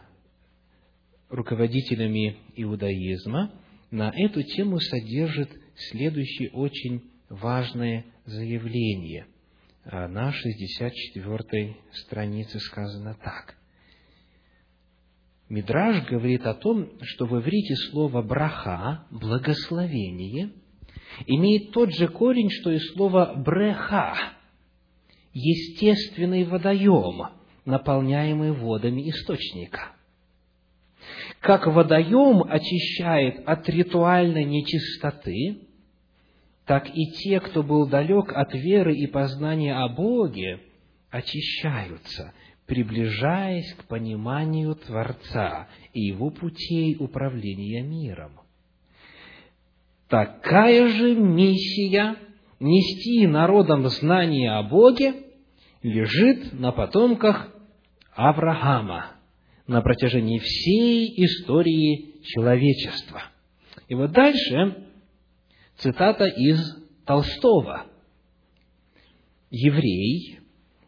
руководителями 1.29 2.39
иудаизма, 2.57 3.53
на 3.91 4.11
эту 4.11 4.43
тему 4.43 4.81
содержит 4.81 5.51
следующее 5.91 6.51
очень 6.51 7.03
важное 7.29 8.05
заявление. 8.25 9.27
На 9.85 10.33
64 10.33 11.77
странице 11.93 12.61
сказано 12.61 13.17
так– 13.23 13.57
Мидраж 15.53 16.07
говорит 16.07 16.47
о 16.47 16.55
том, 16.55 16.89
что 17.03 17.27
в 17.27 17.39
иврите 17.39 17.77
слово 17.91 18.23
«браха»– 18.23 19.05
«благословение» 19.11 20.53
имеет 21.27 21.73
тот 21.73 21.93
же 21.93 22.09
корень, 22.09 22.49
что 22.49 22.71
и 22.71 22.79
слово 22.79 23.35
«бреха». 23.37 24.15
естественный 25.35 26.45
водоем, 26.45 27.35
наполняемый 27.67 28.53
водами 28.53 29.11
источника. 29.11 29.93
Как 31.41 31.67
водоем 31.67 32.45
очищает 32.45 33.47
от 33.47 33.69
ритуальной 33.69 34.47
нечистоты, 34.47 35.69
так 36.65 36.89
и 36.89 37.11
те, 37.19 37.41
кто 37.41 37.63
был 37.63 37.87
далек 37.87 38.33
от 38.33 38.55
веры 38.55 38.97
и 38.97 39.07
познания 39.07 39.75
о 39.75 39.91
Боге, 39.91 40.61
очищаются, 41.11 42.33
приближаясь 42.67 43.75
к 43.75 43.85
пониманию 43.85 44.75
Творца 44.75 45.69
и 45.93 46.01
Его 46.01 46.31
путей 46.31 46.97
управления 46.99 47.83
миром. 47.83 48.41
Такая 50.09 50.89
же 50.89 51.15
миссия 51.15 52.17
нести 52.61 53.27
народам 53.27 53.89
знание 53.89 54.53
о 54.53 54.63
Боге 54.63 55.15
лежит 55.83 56.53
на 56.53 56.71
потомках 56.73 57.53
Авраама 58.15 59.17
на 59.67 59.81
протяжении 59.81 60.39
всей 60.39 61.09
истории 61.25 62.23
человечества. 62.25 63.23
И 63.89 63.95
вот 63.95 64.13
дальше 64.13 64.87
цитата 65.77 66.27
из 66.27 66.77
Толстого. 67.07 67.87
Еврей 69.51 70.42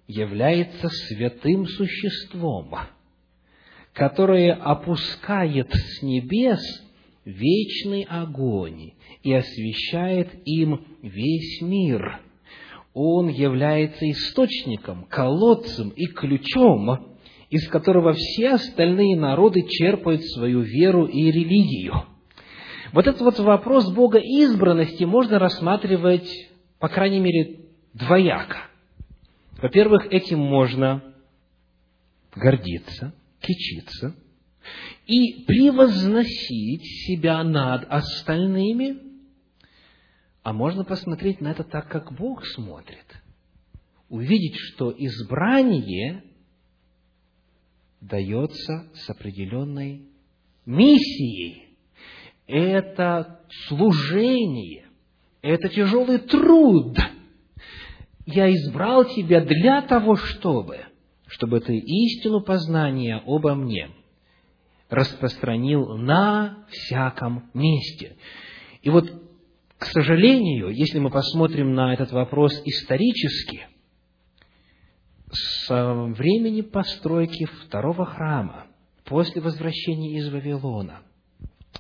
является 0.07 0.89
святым 0.89 1.67
существом, 1.67 2.75
которое 3.93 4.53
опускает 4.53 5.73
с 5.73 6.03
небес 6.03 6.61
вечный 7.25 8.07
огонь 8.09 8.93
и 9.23 9.33
освещает 9.33 10.31
им 10.45 10.85
весь 11.03 11.63
мир. 11.63 12.21
Он 12.93 13.29
является 13.29 14.09
источником, 14.11 15.07
колодцем 15.09 15.89
и 15.91 16.07
ключом, 16.07 17.17
из 17.51 17.67
которого 17.69 18.13
все 18.13 18.51
остальные 18.51 19.17
народы 19.17 19.63
черпают 19.67 20.23
свою 20.25 20.61
веру 20.61 21.07
и 21.07 21.31
религию. 21.31 22.05
Вот 22.93 23.07
этот 23.07 23.23
вот 23.23 23.39
вопрос 23.41 23.91
Бога 23.93 24.19
избранности 24.19 25.05
можно 25.05 25.39
рассматривать, 25.39 26.29
по 26.79 26.89
крайней 26.89 27.21
мере, 27.21 27.61
двояко– 27.95 28.59
во-первых, 29.65 30.13
этим 30.13 30.41
можно 30.41 31.03
гордиться, 32.37 33.15
кичиться 33.41 34.15
и 35.07 35.43
превозносить 35.47 36.85
себя 37.07 37.43
над 37.43 37.87
остальными, 37.89 38.99
а 40.43 40.53
можно 40.53 40.85
посмотреть 40.85 41.41
на 41.41 41.49
это 41.49 41.65
так, 41.65 41.89
как 41.89 42.13
Бог 42.13 42.45
смотрит. 42.45 43.07
Увидеть, 44.11 44.55
что 44.55 44.95
избрание 44.95 46.23
дается 48.03 48.91
с 48.93 49.09
определенной 49.09 50.11
миссией. 50.67 51.79
Это 52.47 53.41
служение, 53.67 54.91
это 55.41 55.71
тяжелый 55.71 56.19
труд– 56.19 56.99
я 58.27 58.53
избрал 58.53 59.05
тебя 59.05 59.43
для 59.43 59.83
того, 59.83 60.17
чтобы, 60.17 60.81
чтобы 61.27 61.61
ты 61.61 61.77
истину 61.77 62.41
познания 62.41 63.23
обо 63.27 63.55
мне 63.55 63.91
распространил 64.89 65.97
на 65.97 66.67
всяком 66.71 67.51
месте. 67.55 68.17
И 68.83 68.91
вот, 68.91 69.11
к 69.79 69.87
сожалению, 69.87 70.71
если 70.71 70.99
мы 70.99 71.11
посмотрим 71.11 71.75
на 71.75 71.93
этот 71.93 72.13
вопрос 72.13 72.53
исторически, 72.65 73.67
с 75.31 75.69
времени 75.69 76.61
постройки 76.61 77.47
второго 77.47 78.07
храма, 78.07 78.67
после 79.05 79.43
возвращения 79.43 80.19
из 80.19 80.33
Вавилона, 80.33 81.03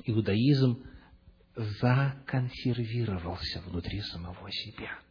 иудаизм 0.04 0.82
законсервировался 1.54 3.62
внутри 3.66 4.00
самого 4.00 4.50
себя– 4.50 4.98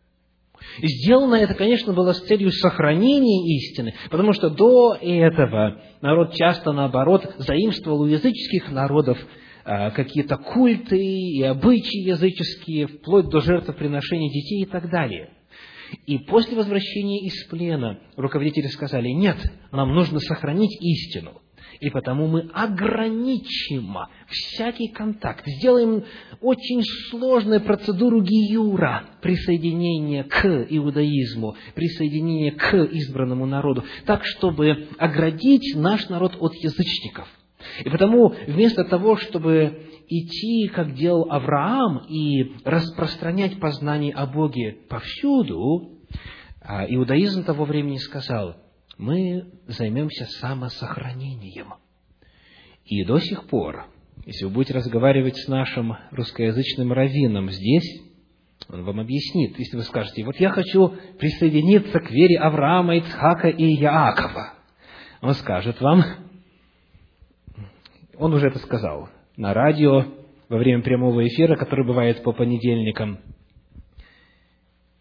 и 0.79 0.87
сделано 0.87 1.35
это, 1.35 1.53
конечно, 1.53 1.93
было 1.93 2.13
с 2.13 2.21
целью 2.21 2.51
сохранения 2.51 3.55
истины, 3.57 3.93
потому 4.09 4.33
что 4.33 4.49
до 4.49 4.95
этого 4.99 5.81
народ 6.01 6.33
часто, 6.33 6.71
наоборот, 6.71 7.35
заимствовал 7.37 8.01
у 8.01 8.05
языческих 8.05 8.71
народов 8.71 9.17
а, 9.65 9.91
какие-то 9.91 10.37
культы 10.37 10.99
и 10.99 11.41
обычаи 11.43 12.07
языческие, 12.07 12.87
вплоть 12.87 13.29
до 13.29 13.39
жертвоприношения 13.39 14.29
детей 14.29 14.63
и 14.63 14.65
так 14.65 14.89
далее. 14.89 15.29
И 16.07 16.17
после 16.17 16.57
возвращения 16.57 17.21
из 17.21 17.45
плена 17.45 17.99
руководители 18.17 18.67
сказали, 18.67 19.09
нет, 19.09 19.37
нам 19.71 19.93
нужно 19.93 20.19
сохранить 20.19 20.75
истину 20.81 21.42
и 21.83 21.89
потому 21.89 22.27
мы 22.27 22.49
ограничим 22.53 23.97
всякий 24.27 24.87
контакт, 24.87 25.45
сделаем 25.45 26.03
очень 26.41 26.81
сложную 27.09 27.61
процедуру 27.61 28.21
гиюра, 28.21 29.03
присоединения 29.21 30.23
к 30.23 30.65
иудаизму, 30.69 31.55
присоединения 31.75 32.51
к 32.51 32.73
избранному 32.85 33.45
народу, 33.45 33.83
так, 34.05 34.23
чтобы 34.23 34.87
оградить 34.97 35.75
наш 35.75 36.07
народ 36.09 36.37
от 36.39 36.53
язычников. 36.55 37.27
И 37.83 37.89
потому 37.89 38.33
вместо 38.47 38.83
того, 38.85 39.17
чтобы 39.17 39.87
идти, 40.07 40.67
как 40.67 40.95
делал 40.95 41.27
Авраам, 41.29 42.05
и 42.09 42.53
распространять 42.63 43.59
познание 43.59 44.13
о 44.13 44.25
Боге 44.25 44.77
повсюду, 44.89 45.99
а 46.61 46.85
иудаизм 46.87 47.43
того 47.43 47.65
времени 47.65 47.97
сказал, 47.97 48.55
мы 48.97 49.51
займемся 49.67 50.25
самосохранением. 50.25 51.73
И 52.85 53.03
до 53.05 53.19
сих 53.19 53.47
пор, 53.47 53.85
если 54.25 54.45
вы 54.45 54.51
будете 54.51 54.73
разговаривать 54.73 55.37
с 55.37 55.47
нашим 55.47 55.95
русскоязычным 56.11 56.91
раввином 56.91 57.49
здесь, 57.49 58.01
он 58.69 58.83
вам 58.83 58.99
объяснит, 58.99 59.57
если 59.57 59.77
вы 59.77 59.83
скажете, 59.83 60.23
вот 60.23 60.37
я 60.37 60.49
хочу 60.49 60.93
присоединиться 61.19 61.99
к 61.99 62.11
вере 62.11 62.39
Авраама, 62.39 62.97
Ицхака 62.97 63.49
и 63.49 63.65
Яакова. 63.65 64.53
Он 65.21 65.33
скажет 65.33 65.81
вам, 65.81 66.03
он 68.17 68.33
уже 68.33 68.47
это 68.47 68.59
сказал 68.59 69.09
на 69.35 69.53
радио 69.53 70.05
во 70.49 70.57
время 70.57 70.83
прямого 70.83 71.25
эфира, 71.25 71.55
который 71.55 71.85
бывает 71.85 72.23
по 72.23 72.31
понедельникам. 72.31 73.19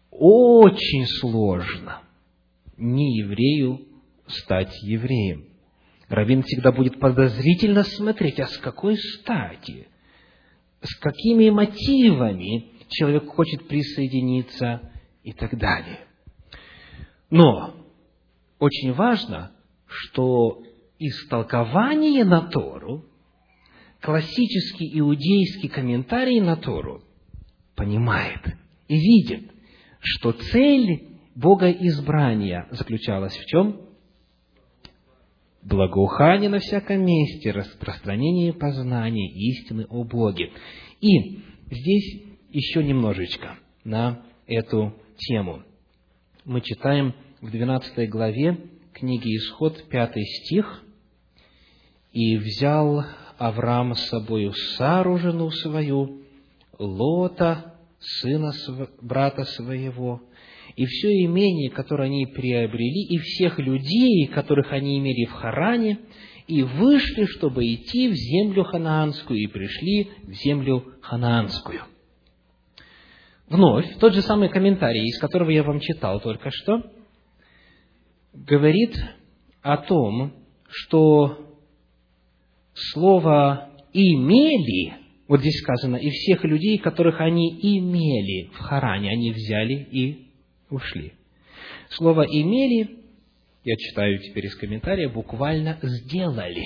Очень 0.09 1.05
сложно 1.05 2.01
не 2.77 3.17
еврею 3.17 3.87
стать 4.27 4.73
евреем. 4.83 5.45
Равин 6.09 6.43
всегда 6.43 6.71
будет 6.71 6.99
подозрительно 6.99 7.83
смотреть, 7.83 8.39
а 8.39 8.47
с 8.47 8.57
какой 8.57 8.97
стати, 8.97 9.87
с 10.81 10.95
какими 10.99 11.49
мотивами 11.49 12.71
человек 12.89 13.27
хочет 13.27 13.67
присоединиться 13.67 14.91
и 15.23 15.33
так 15.33 15.57
далее. 15.57 16.07
Но 17.29 17.75
очень 18.59 18.93
важно, 18.93 19.51
что 19.87 20.61
истолкование 20.99 22.23
на 22.23 22.41
Тору, 22.49 23.05
классический 24.01 24.99
иудейский 24.99 25.69
комментарий 25.69 26.39
на 26.39 26.57
Тору 26.57 27.01
понимает 27.75 28.41
и 28.87 28.95
видит, 28.95 29.51
что 29.99 30.33
цель 30.33 31.12
Бога 31.35 31.71
избрания 31.71 32.67
заключалась 32.71 33.35
в 33.35 33.45
чем? 33.45 33.81
Благоухание 35.63 36.49
на 36.49 36.59
всяком 36.59 37.05
месте, 37.05 37.51
распространение 37.51 38.53
познания 38.53 39.31
истины 39.31 39.87
о 39.89 40.03
Боге. 40.03 40.51
И 40.99 41.39
здесь 41.71 42.23
еще 42.49 42.83
немножечко 42.83 43.57
на 43.83 44.23
эту 44.45 44.93
тему. 45.17 45.63
Мы 46.45 46.61
читаем 46.61 47.15
в 47.41 47.49
12 47.49 48.09
главе 48.09 48.57
книги 48.93 49.35
Исход, 49.37 49.87
5 49.89 50.13
стих, 50.21 50.83
«И 52.11 52.37
взял 52.37 53.05
Авраам 53.39 53.95
с 53.95 54.05
собою 54.07 54.53
Сару, 54.53 55.17
жену 55.17 55.49
свою, 55.49 56.21
Лота, 56.77 57.73
сына 57.99 58.51
брата 59.01 59.45
своего, 59.45 60.21
и 60.75 60.85
все 60.85 61.23
имение, 61.25 61.69
которое 61.69 62.05
они 62.05 62.25
приобрели, 62.25 63.03
и 63.03 63.17
всех 63.17 63.59
людей, 63.59 64.27
которых 64.27 64.71
они 64.71 64.99
имели 64.99 65.25
в 65.25 65.33
Харане, 65.33 65.99
и 66.47 66.63
вышли, 66.63 67.25
чтобы 67.25 67.65
идти 67.73 68.09
в 68.09 68.13
землю 68.13 68.63
ханаанскую, 68.63 69.39
и 69.39 69.47
пришли 69.47 70.09
в 70.23 70.33
землю 70.33 70.83
ханаанскую. 71.01 71.81
Вновь, 73.47 73.97
тот 73.99 74.13
же 74.13 74.21
самый 74.21 74.49
комментарий, 74.49 75.05
из 75.05 75.19
которого 75.19 75.49
я 75.49 75.63
вам 75.63 75.79
читал 75.79 76.19
только 76.19 76.49
что, 76.51 76.81
говорит 78.33 78.95
о 79.61 79.77
том, 79.77 80.33
что 80.67 81.37
слово 82.73 83.69
«имели», 83.93 84.95
вот 85.27 85.39
здесь 85.39 85.59
сказано, 85.59 85.97
и 85.97 86.09
всех 86.09 86.43
людей, 86.43 86.77
которых 86.79 87.21
они 87.21 87.49
имели 87.61 88.49
в 88.53 88.57
Харане, 88.57 89.11
они 89.11 89.31
взяли 89.31 89.87
и 89.91 90.22
ушли. 90.73 91.13
Слово 91.89 92.23
«имели», 92.23 92.99
я 93.63 93.75
читаю 93.77 94.19
теперь 94.19 94.47
из 94.47 94.55
комментария, 94.55 95.09
буквально 95.09 95.77
«сделали». 95.81 96.63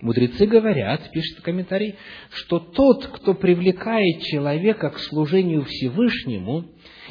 Мудрецы 0.00 0.46
говорят, 0.46 1.10
пишет 1.10 1.40
комментарий, 1.40 1.96
что 2.30 2.60
тот, 2.60 3.06
кто 3.06 3.34
привлекает 3.34 4.22
человека 4.22 4.90
к 4.90 4.98
служению 4.98 5.64
Всевышнему 5.64 6.66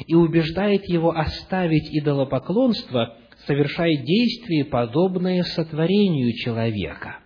и 0.06 0.14
убеждает 0.14 0.88
его 0.88 1.10
оставить 1.10 1.90
идолопоклонство, 1.90 3.18
совершает 3.46 4.04
действие, 4.04 4.64
подобное 4.64 5.42
сотворению 5.42 6.32
человека. 6.32 7.18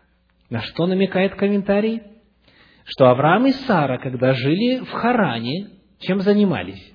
На 0.50 0.62
что 0.62 0.86
намекает 0.86 1.36
комментарий? 1.36 2.02
Что 2.84 3.10
Авраам 3.10 3.46
и 3.46 3.52
Сара, 3.52 3.98
когда 3.98 4.32
жили 4.32 4.80
в 4.80 4.90
Харане, 4.90 5.68
чем 6.00 6.20
занимались? 6.20 6.91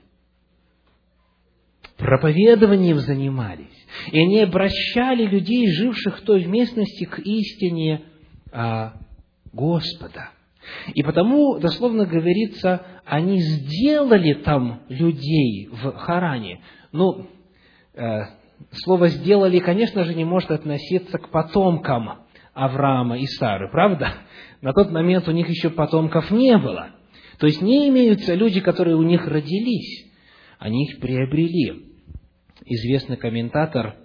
Проповедованием 1.97 2.97
занимались. 2.99 3.87
И 4.11 4.19
они 4.19 4.41
обращали 4.41 5.25
людей, 5.25 5.67
живших 5.71 6.19
в 6.19 6.21
той 6.21 6.45
местности, 6.45 7.05
к 7.05 7.19
истине 7.19 8.03
а, 8.51 8.93
Господа. 9.51 10.29
И 10.93 11.01
потому, 11.01 11.57
дословно 11.59 12.05
говорится, 12.05 12.85
они 13.05 13.39
сделали 13.39 14.33
там 14.33 14.81
людей 14.89 15.69
в 15.71 15.93
Харане. 15.93 16.61
Ну, 16.91 17.27
э, 17.93 18.21
слово 18.71 19.07
«сделали», 19.07 19.59
конечно 19.59 20.03
же, 20.03 20.13
не 20.13 20.25
может 20.25 20.51
относиться 20.51 21.17
к 21.17 21.29
потомкам 21.29 22.19
Авраама 22.53 23.17
и 23.17 23.25
Сары, 23.25 23.69
правда? 23.71 24.13
На 24.61 24.73
тот 24.73 24.91
момент 24.91 25.27
у 25.27 25.31
них 25.31 25.47
еще 25.49 25.69
потомков 25.69 26.31
не 26.31 26.57
было. 26.57 26.89
То 27.39 27.47
есть 27.47 27.61
не 27.61 27.87
имеются 27.89 28.33
люди, 28.33 28.59
которые 28.59 28.97
у 28.97 29.03
них 29.03 29.27
родились. 29.27 30.07
Они 30.58 30.86
их 30.86 30.99
приобрели. 30.99 31.86
Известный 32.66 33.18
комментатор 33.18 33.95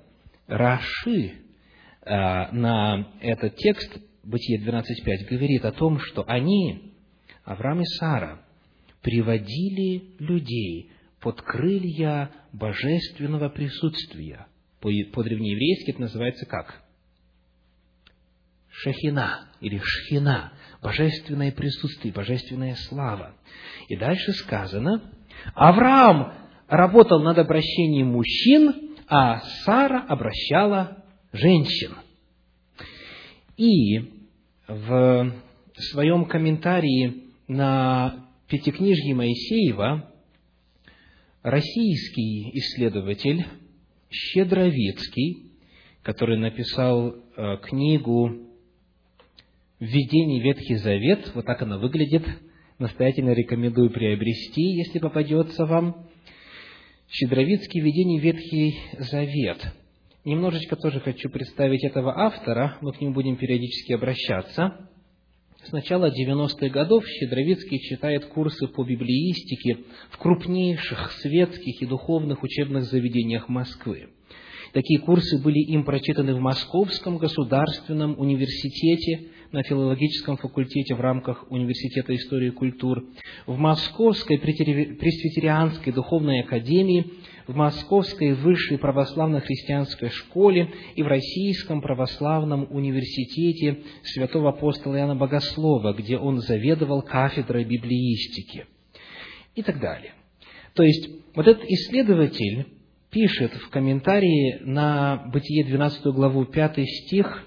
Раши 0.47 1.33
э, 2.03 2.53
на 2.53 3.09
этот 3.21 3.57
текст 3.57 3.99
Бытие 4.25 4.61
12.5 4.61 5.29
говорит 5.29 5.65
о 5.65 5.73
том, 5.73 5.99
что 5.99 6.25
они, 6.29 6.95
Авраам 7.45 7.81
и 7.81 7.85
Сара, 7.99 8.45
приводили 9.01 10.15
людей 10.21 10.93
под 11.21 11.43
крылья 11.43 12.31
божественного 12.53 13.49
присутствия. 13.49 14.47
По-древнееврейски 14.81 15.91
это 15.91 16.01
называется 16.03 16.47
как? 16.47 16.83
Шахина 18.69 19.49
или 19.61 19.81
Шхина, 19.83 20.53
божественное 20.81 21.53
присутствие, 21.53 22.13
божественная 22.13 22.77
слава. 22.89 23.35
И 23.89 23.97
дальше 23.97 24.33
сказано, 24.33 25.03
Авраам 25.55 26.33
работал 26.73 27.21
над 27.23 27.37
обращением 27.37 28.13
мужчин, 28.13 28.95
а 29.07 29.41
Сара 29.65 30.07
обращала 30.09 31.05
женщин. 31.31 31.91
И 33.59 33.99
в 34.67 35.33
своем 35.77 36.25
комментарии 36.25 37.25
на 37.47 38.27
Пятикнижье 38.49 39.15
Моисеева 39.15 40.11
российский 41.43 42.57
исследователь 42.59 43.45
Щедровицкий, 44.11 45.53
который 46.03 46.39
написал 46.39 47.15
э, 47.37 47.57
книгу 47.65 48.49
«Введение 49.79 50.43
Ветхий 50.43 50.77
Завет», 50.77 51.33
вот 51.35 51.45
так 51.45 51.61
она 51.61 51.77
выглядит, 51.77 52.25
настоятельно 52.79 53.35
рекомендую 53.35 53.91
приобрести, 53.91 54.63
если 54.63 55.01
попадется 55.01 55.67
вам. 55.67 56.09
Щедровицкий 57.15 57.83
«Введение 57.83 58.19
Ветхий 58.21 58.75
Завет». 58.99 59.59
Немножечко 60.25 60.77
тоже 60.77 60.99
хочу 60.99 61.29
представить 61.29 61.85
этого 61.85 62.19
автора, 62.19 62.79
мы 62.81 62.95
к 62.95 63.03
нему 63.03 63.13
будем 63.13 63.37
периодически 63.37 63.93
обращаться. 63.93 64.89
С 65.63 65.73
начала 65.73 66.09
90-х 66.09 66.71
годов 66.71 67.07
Щедровицкий 67.07 67.81
читает 67.81 68.25
курсы 68.25 68.67
по 68.67 68.83
библиистике 68.83 69.85
в 70.09 70.17
крупнейших 70.17 71.13
светских 71.21 71.83
и 71.83 71.87
духовных 71.87 72.43
учебных 72.43 72.85
заведениях 72.85 73.47
Москвы. 73.51 74.09
Такие 74.73 74.99
курсы 74.99 75.39
были 75.39 75.59
им 75.59 75.85
прочитаны 75.85 76.35
в 76.35 76.41
Московском 76.41 77.19
государственном 77.19 78.19
университете, 78.19 79.29
на 79.53 79.63
филологическом 79.63 80.37
факультете 80.37 80.95
в 80.95 81.01
рамках 81.01 81.51
Университета 81.51 82.15
истории 82.17 82.49
и 82.49 82.53
культур, 82.53 83.05
в 83.47 83.57
Московской 83.59 84.39
пресвитерианской 84.39 85.93
духовной 85.93 86.41
академии 86.41 87.13
в 87.47 87.55
Московской 87.55 88.35
высшей 88.35 88.79
православно-христианской 88.79 90.11
школе 90.11 90.73
и 90.95 91.03
в 91.03 91.07
Российском 91.07 91.81
православном 91.81 92.67
университете 92.71 93.81
святого 94.05 94.51
апостола 94.51 94.97
Иоанна 94.97 95.17
Богослова, 95.17 95.93
где 95.93 96.19
он 96.19 96.39
заведовал 96.39 97.03
кафедрой 97.03 97.65
библиистики 97.65 98.67
и 99.55 99.63
так 99.63 99.81
далее. 99.81 100.15
То 100.75 100.83
есть, 100.83 101.11
вот 101.35 101.47
этот 101.47 101.65
исследователь 101.65 102.67
пишет 103.11 103.53
в 103.53 103.69
комментарии 103.69 104.61
на 104.63 105.29
Бытие 105.33 105.65
12 105.65 106.05
главу 106.07 106.47
5 106.47 106.89
стих 106.89 107.47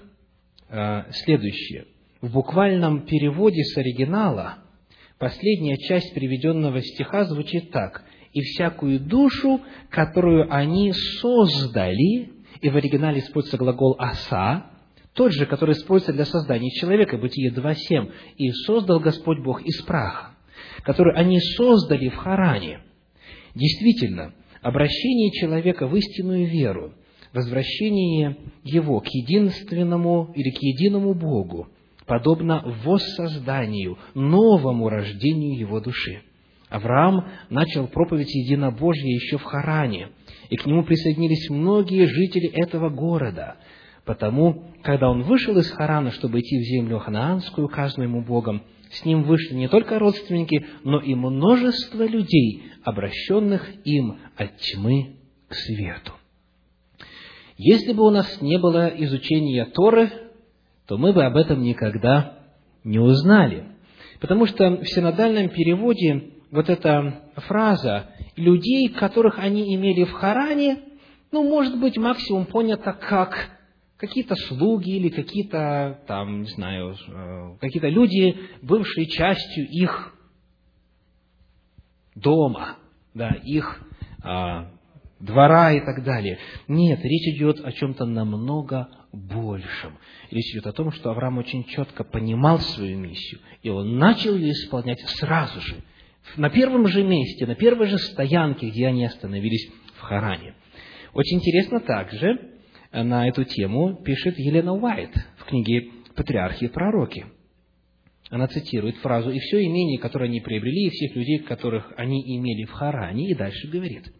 э, 0.68 1.10
следующее. 1.10 1.86
В 2.26 2.32
буквальном 2.32 3.06
переводе 3.06 3.62
с 3.62 3.76
оригинала 3.76 4.58
последняя 5.16 5.76
часть 5.76 6.12
приведенного 6.12 6.82
стиха 6.82 7.24
звучит 7.24 7.70
так– 7.70 8.04
и 8.32 8.40
всякую 8.42 9.00
душу, 9.00 9.62
которую 9.88 10.52
они 10.52 10.92
создали, 10.92 12.32
и 12.60 12.68
в 12.68 12.76
оригинале 12.76 13.20
используется 13.20 13.56
глагол 13.56 13.96
«аса», 13.98 14.66
тот 15.14 15.32
же, 15.32 15.46
который 15.46 15.72
используется 15.72 16.12
для 16.12 16.26
создания 16.26 16.70
человека, 16.72 17.16
Бытие 17.16 17.50
2.7, 17.50 18.12
«И 18.36 18.50
создал 18.50 19.00
Господь 19.00 19.38
Бог 19.38 19.62
из 19.62 19.80
праха», 19.84 20.32
который 20.82 21.14
они 21.14 21.40
создали 21.40 22.10
в 22.10 22.16
Харане. 22.16 22.80
Действительно, 23.54 24.34
обращение 24.60 25.30
человека 25.30 25.86
в 25.86 25.96
истинную 25.96 26.46
веру, 26.46 26.92
возвращение 27.32 28.36
его 28.64 29.00
к 29.00 29.06
единственному 29.06 30.30
или 30.34 30.50
к 30.50 30.58
единому 30.60 31.14
Богу, 31.14 31.68
подобно 32.06 32.62
воссозданию, 32.84 33.98
новому 34.14 34.88
рождению 34.88 35.58
его 35.58 35.80
души. 35.80 36.22
Авраам 36.68 37.28
начал 37.48 37.86
проповедь 37.86 38.34
единобожия 38.34 39.08
еще 39.08 39.38
в 39.38 39.42
Харане, 39.44 40.08
и 40.50 40.56
к 40.56 40.66
нему 40.66 40.84
присоединились 40.84 41.48
многие 41.50 42.06
жители 42.06 42.48
этого 42.48 42.88
города. 42.88 43.56
Потому, 44.04 44.64
когда 44.82 45.10
он 45.10 45.22
вышел 45.22 45.56
из 45.58 45.70
Харана, 45.70 46.12
чтобы 46.12 46.40
идти 46.40 46.58
в 46.58 46.62
землю 46.62 46.98
ханаанскую, 46.98 47.66
указанную 47.66 48.08
ему 48.08 48.24
Богом, 48.24 48.62
с 48.90 49.04
ним 49.04 49.24
вышли 49.24 49.54
не 49.54 49.68
только 49.68 49.98
родственники, 49.98 50.64
но 50.84 51.00
и 51.00 51.14
множество 51.14 52.04
людей, 52.04 52.64
обращенных 52.84 53.68
им 53.84 54.18
от 54.36 54.56
тьмы 54.58 55.16
к 55.48 55.54
свету. 55.54 56.12
Если 57.58 57.92
бы 57.92 58.04
у 58.06 58.10
нас 58.10 58.40
не 58.40 58.58
было 58.58 58.88
изучения 58.88 59.64
Торы, 59.64 60.10
то 60.86 60.96
мы 60.98 61.12
бы 61.12 61.24
об 61.24 61.36
этом 61.36 61.62
никогда 61.62 62.38
не 62.84 62.98
узнали. 62.98 63.64
Потому 64.20 64.46
что 64.46 64.78
в 64.78 64.86
синодальном 64.86 65.48
переводе 65.48 66.30
вот 66.50 66.68
эта 66.70 67.22
фраза 67.48 68.10
людей, 68.36 68.88
которых 68.88 69.38
они 69.38 69.74
имели 69.74 70.04
в 70.04 70.12
Харане, 70.12 70.78
ну, 71.32 71.42
может 71.42 71.78
быть, 71.78 71.96
максимум 71.98 72.46
понята 72.46 72.92
как 72.92 73.50
какие-то 73.96 74.36
слуги 74.36 74.96
или 74.96 75.08
какие-то, 75.08 76.00
там, 76.06 76.42
не 76.42 76.48
знаю, 76.48 76.94
э, 76.94 77.56
какие-то 77.60 77.88
люди, 77.88 78.36
бывшие 78.62 79.06
частью 79.06 79.66
их 79.68 80.14
дома, 82.14 82.76
да, 83.14 83.30
их 83.44 83.80
а, 84.22 84.70
двора 85.20 85.72
и 85.72 85.80
так 85.80 86.04
далее. 86.04 86.38
Нет, 86.68 87.00
речь 87.02 87.36
идет 87.36 87.64
о 87.64 87.72
чем-то 87.72 88.04
намного 88.04 88.88
большем. 89.16 89.98
Речь 90.30 90.52
идет 90.52 90.66
о 90.66 90.72
том, 90.72 90.92
что 90.92 91.10
Авраам 91.10 91.38
очень 91.38 91.64
четко 91.64 92.04
понимал 92.04 92.60
свою 92.60 92.98
миссию, 92.98 93.40
и 93.62 93.68
он 93.68 93.98
начал 93.98 94.36
ее 94.36 94.52
исполнять 94.52 95.00
сразу 95.00 95.60
же– 95.60 95.76
на 96.36 96.50
первом 96.50 96.86
же 96.88 97.02
месте, 97.02 97.46
на 97.46 97.54
первой 97.54 97.86
же 97.86 97.98
стоянке, 97.98 98.68
где 98.68 98.88
они 98.88 99.04
остановились 99.04 99.70
в 99.94 100.00
Харане. 100.00 100.54
Очень 101.14 101.38
интересно 101.38 101.80
также 101.80 102.58
на 102.92 103.28
эту 103.28 103.44
тему 103.44 104.02
пишет 104.02 104.38
Елена 104.38 104.74
Уайт 104.74 105.14
в 105.38 105.44
книге 105.44 105.90
«Патриархи 106.14 106.64
и 106.64 106.68
пророки». 106.68 107.26
Она 108.28 108.48
цитирует 108.48 108.96
фразу 108.96 109.30
«И 109.30 109.38
все 109.38 109.64
имение, 109.64 109.98
которое 109.98 110.26
они 110.26 110.40
приобрели, 110.40 110.88
и 110.88 110.90
всех 110.90 111.14
людей, 111.16 111.38
которых 111.38 111.92
они 111.96 112.20
имели 112.36 112.64
в 112.64 112.72
Харане», 112.72 113.30
и 113.30 113.34
дальше 113.34 113.68
говорит 113.68 114.12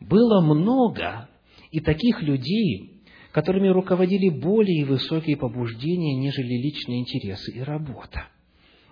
«Было 0.00 0.40
много 0.40 1.28
и 1.70 1.80
таких 1.80 2.22
людей, 2.22 2.97
которыми 3.38 3.68
руководили 3.68 4.30
более 4.30 4.84
высокие 4.84 5.36
побуждения, 5.36 6.16
нежели 6.16 6.54
личные 6.54 7.02
интересы 7.02 7.52
и 7.52 7.60
работа 7.60 8.26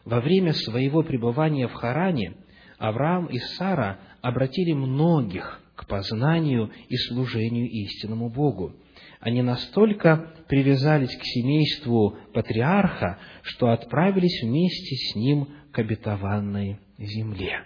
во 0.04 0.20
время 0.20 0.52
своего 0.52 1.02
пребывания 1.02 1.66
в 1.66 1.72
Харане 1.72 2.36
Авраам 2.78 3.26
и 3.26 3.38
Сара 3.38 3.98
обратили 4.22 4.72
многих 4.72 5.60
к 5.74 5.88
познанию 5.88 6.70
и 6.88 6.96
служению 6.96 7.68
истинному 7.68 8.30
Богу. 8.30 8.76
Они 9.18 9.42
настолько 9.42 10.32
привязались 10.46 11.16
к 11.16 11.24
семейству 11.24 12.16
патриарха, 12.32 13.18
что 13.42 13.70
отправились 13.70 14.44
вместе 14.44 14.94
с 14.94 15.16
ним 15.16 15.48
к 15.72 15.78
обетованной 15.80 16.78
земле. 16.98 17.64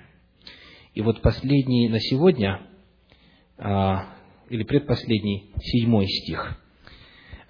И 0.94 1.02
вот 1.02 1.20
последний 1.20 1.90
на 1.90 2.00
сегодня, 2.00 2.62
а, 3.58 4.14
или 4.48 4.62
предпоследний, 4.62 5.50
седьмой 5.60 6.06
стих. 6.06 6.59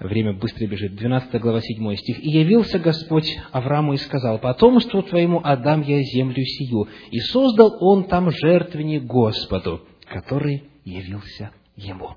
Время 0.00 0.32
быстро 0.32 0.66
бежит. 0.66 0.94
12 0.94 1.38
глава, 1.40 1.60
7 1.60 1.96
стих. 1.96 2.24
«И 2.24 2.30
явился 2.30 2.78
Господь 2.78 3.38
Аврааму 3.52 3.92
и 3.92 3.98
сказал, 3.98 4.38
«Потомству 4.38 5.02
твоему 5.02 5.42
отдам 5.44 5.82
я 5.82 6.02
землю 6.02 6.42
сию». 6.42 6.88
И 7.10 7.18
создал 7.18 7.76
он 7.80 8.04
там 8.04 8.30
жертвенник 8.30 9.04
Господу, 9.04 9.82
который 10.06 10.64
явился 10.84 11.50
ему». 11.76 12.16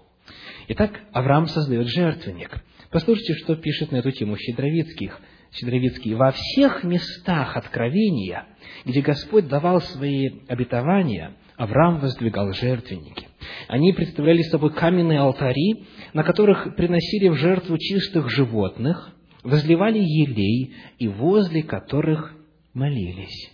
Итак, 0.70 1.02
Авраам 1.12 1.48
создает 1.48 1.88
жертвенник. 1.90 2.64
Послушайте, 2.90 3.34
что 3.34 3.58
пишет 3.58 3.92
на 3.92 3.98
эту 3.98 4.12
тему 4.12 4.38
Щедровицких. 4.38 5.20
Щедровицкий. 5.52 6.14
«Во 6.14 6.32
всех 6.32 6.86
местах 6.86 7.58
откровения, 7.58 8.46
где 8.86 9.02
Господь 9.02 9.50
давал 9.50 9.82
свои 9.82 10.30
обетования, 10.48 11.36
Авраам 11.58 12.00
воздвигал 12.00 12.54
жертвенники. 12.54 13.28
Они 13.68 13.94
представляли 13.94 14.42
собой 14.44 14.74
каменные 14.74 15.20
алтари, 15.20 15.86
на 16.14 16.24
которых 16.24 16.76
приносили 16.76 17.30
в 17.30 17.36
жертву 17.36 17.78
чистых 17.78 18.30
животных, 18.30 19.14
возливали 19.44 20.00
елей 20.00 20.74
и 21.00 21.08
возле 21.08 21.64
которых 21.64 22.36
молились. 22.74 23.52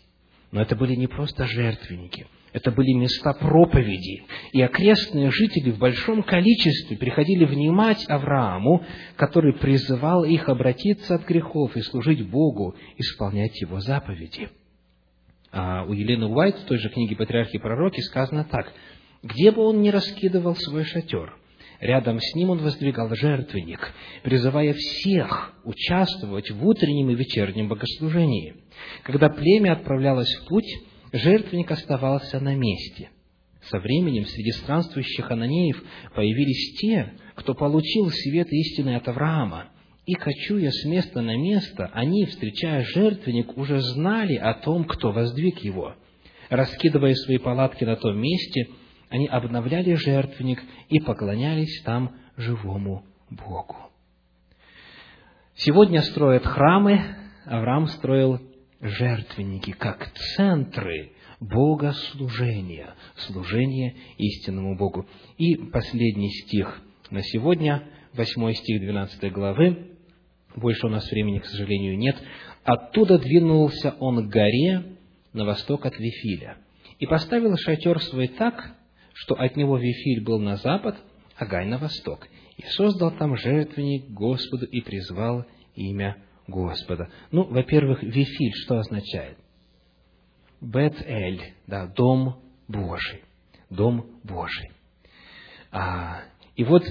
Но 0.52 0.62
это 0.62 0.76
были 0.76 0.96
не 0.96 1.08
просто 1.08 1.46
жертвенники– 1.46 2.28
это 2.52 2.72
были 2.72 2.94
места 2.94 3.34
проповеди, 3.34 4.24
и 4.54 4.62
окрестные 4.62 5.30
жители 5.30 5.70
в 5.70 5.78
большом 5.78 6.24
количестве 6.24 6.98
приходили 6.98 7.46
внимать 7.46 8.10
Аврааму, 8.10 8.84
который 9.16 9.54
призывал 9.54 10.24
их 10.24 10.50
обратиться 10.50 11.16
от 11.16 11.28
грехов 11.28 11.76
и 11.76 11.82
служить 11.82 12.28
Богу, 12.28 12.76
исполнять 12.98 13.62
Его 13.62 13.80
заповеди. 13.80 14.50
А 15.52 15.84
у 15.84 15.94
Елены 15.94 16.28
Уайт 16.28 16.58
в 16.58 16.66
той 16.66 16.78
же 16.78 16.90
книге 16.90 17.16
«Патриархи 17.16 17.58
и 17.58 17.60
пророки» 17.60 18.02
сказано 18.02 18.44
так. 18.44 18.72
«Где 19.22 19.52
бы 19.52 19.64
он 19.64 19.82
ни 19.82 19.90
раскидывал 19.90 20.56
свой 20.56 20.86
шатер, 20.86 21.36
рядом 21.80 22.20
с 22.20 22.36
ним 22.36 22.52
он 22.52 22.60
воздвигал 22.60 23.14
жертвенник, 23.14 23.94
призывая 24.24 24.74
всех 24.74 25.54
участвовать 25.64 26.52
в 26.52 26.66
утреннем 26.66 27.10
и 27.12 27.16
вечернем 27.16 27.68
богослужении. 27.68 28.56
Когда 29.04 29.30
племя 29.30 29.74
отправлялось 29.74 30.34
в 30.36 30.48
путь, 30.48 30.70
жертвенник 31.12 31.70
оставался 31.72 32.40
на 32.40 32.56
месте. 32.56 33.10
Со 33.64 33.80
временем 33.80 34.26
среди 34.26 34.52
странствующих 34.52 35.30
ананеев 35.30 35.84
появились 36.16 36.80
те, 36.80 37.14
кто 37.36 37.54
получил 37.54 38.10
свет 38.10 38.48
истины 38.52 38.96
от 38.96 39.08
Авраама, 39.08 39.70
и, 40.06 40.16
кочуя 40.16 40.72
с 40.72 40.86
места 40.86 41.22
на 41.22 41.38
место, 41.38 41.92
они, 41.94 42.26
встречая 42.26 42.84
жертвенник, 42.84 43.56
уже 43.58 43.80
знали 43.80 44.36
о 44.36 44.56
том, 44.56 44.86
кто 44.86 45.12
воздвиг 45.12 45.60
его. 45.60 45.94
Раскидывая 46.50 47.14
свои 47.14 47.38
палатки 47.38 47.84
на 47.84 47.96
том 47.96 48.20
месте, 48.20 48.70
они 49.10 49.28
обновляли 49.28 49.94
жертвенник 49.96 50.64
и 50.90 51.00
поклонялись 51.00 51.82
там 51.84 52.16
живому 52.38 53.04
Богу. 53.30 53.76
Сегодня 55.56 56.02
строят 56.02 56.46
храмы, 56.46 57.02
Авраам 57.46 57.88
строил 57.88 58.40
жертвенники 58.80 59.72
как 59.72 60.12
центры 60.36 61.12
богослужения, 61.40 62.96
служения 63.16 63.96
истинному 64.18 64.78
Богу. 64.78 65.06
И 65.38 65.56
последний 65.56 66.30
стих 66.30 66.82
на 67.10 67.22
сегодня, 67.24 67.84
восьмой 68.14 68.54
стих 68.56 68.82
12 68.82 69.32
главы, 69.32 69.98
больше 70.56 70.88
у 70.88 70.90
нас 70.90 71.10
времени, 71.12 71.40
к 71.40 71.46
сожалению, 71.46 71.98
нет. 71.98 72.16
«Оттуда 72.64 73.18
двинулся 73.18 73.96
он 74.00 74.28
к 74.28 74.32
горе 74.32 74.98
на 75.34 75.46
восток 75.46 75.86
от 75.86 75.98
Вифиля, 75.98 76.58
и 77.00 77.06
поставил 77.06 77.56
шатер 77.58 78.00
свой 78.02 78.28
так, 78.28 78.76
что 79.20 79.36
от 79.36 79.58
него 79.58 79.78
Вифиль 79.78 80.24
был 80.24 80.40
на 80.40 80.56
запад, 80.56 80.96
а 81.36 81.46
Гай 81.46 81.66
на 81.66 81.78
восток, 81.78 82.28
и 82.56 82.64
создал 82.64 83.12
там 83.12 83.36
жертвенник 83.36 84.10
Господу 84.10 84.66
и 84.66 84.82
призвал 84.82 85.46
имя 85.76 86.24
Господа. 86.48 87.10
Ну, 87.32 87.44
во-первых, 87.44 88.02
Вифиль 88.02 88.54
что 88.64 88.80
означает? 88.80 89.38
Бет-Эль, 90.62 91.54
да, 91.68 91.88
Дом 91.88 92.42
Божий. 92.70 93.24
Дом 93.70 94.06
Божий. 94.24 94.72
А, 95.72 96.22
и 96.56 96.64
вот 96.64 96.84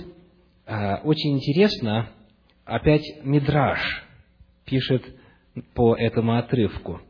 а, 0.67 1.01
очень 1.05 1.37
интересно, 1.37 2.11
опять 2.67 3.05
Мидраш 3.25 4.05
пишет 4.67 5.03
по 5.75 5.97
этому 5.97 6.37
отрывку. 6.37 7.01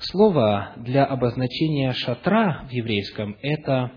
Слово 0.00 0.74
для 0.76 1.04
обозначения 1.04 1.92
шатра 1.92 2.64
в 2.68 2.70
еврейском– 2.70 3.36
это 3.42 3.90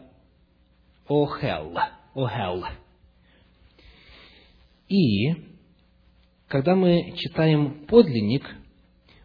охел, 1.08 1.78
охел. 2.16 2.66
И 4.88 5.36
когда 6.48 6.76
мы 6.76 7.14
читаем 7.18 7.86
подлинник, 7.86 8.44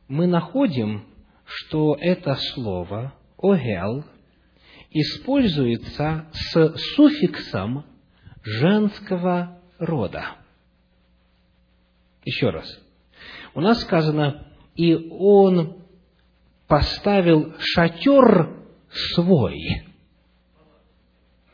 мы 0.07 0.27
находим, 0.27 1.07
что 1.47 1.97
это 1.99 2.35
слово 2.35 3.15
«огел» 3.39 4.05
используется 4.91 6.27
с 6.33 6.77
суффиксом 6.95 7.87
женского 8.43 9.63
рода. 9.79 10.37
Еще 12.23 12.51
раз. 12.51 12.67
У 13.55 13.63
нас 13.63 13.81
сказано, 13.81 14.47
и 14.75 14.95
он 14.95 15.86
поставил 16.67 17.55
шатер 17.59 18.65
свой, 19.15 19.85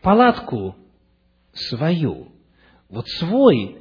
палатку 0.01 0.77
свою. 1.53 2.29
Вот 2.89 3.07
свой 3.09 3.79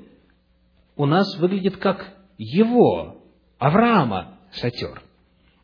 у 0.96 1.06
нас 1.06 1.38
выглядит 1.38 1.78
как 1.78 2.18
его, 2.38 3.22
Авраама, 3.58 4.40
шатер. 4.54 5.04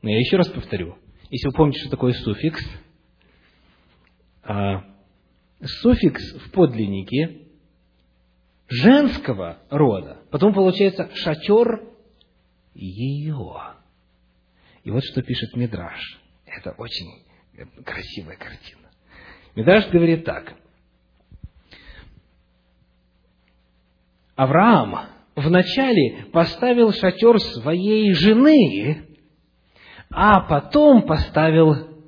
Но 0.01 0.09
я 0.09 0.20
еще 0.20 0.38
раз 0.38 0.47
повторю, 0.49 0.97
если 1.30 1.47
вы 1.47 1.53
помните, 1.53 1.80
что 1.80 1.89
такое 1.89 2.13
суффикс, 2.13 2.63
а, 4.43 4.84
суффикс 5.63 6.34
в 6.45 6.51
подлиннике 6.51 7.47
женского 8.68 9.59
рода, 9.70 10.20
потом 10.32 10.53
получается 10.53 11.09
шатер 11.15 11.84
ее. 12.74 13.78
И 14.88 14.90
вот 14.90 15.04
что 15.04 15.22
пишет 15.22 15.54
Мидраш. 15.54 16.00
Это 16.46 16.72
очень 16.78 17.26
красивая 17.84 18.38
картина. 18.38 18.90
Мидраш 19.54 19.90
говорит 19.90 20.24
так. 20.24 20.54
Авраам 24.38 25.10
вначале 25.36 26.28
поставил 26.32 26.94
шатер 26.94 27.38
своей 27.42 28.14
жены, 28.14 29.10
а 30.10 30.40
потом 30.40 31.02
поставил 31.02 32.06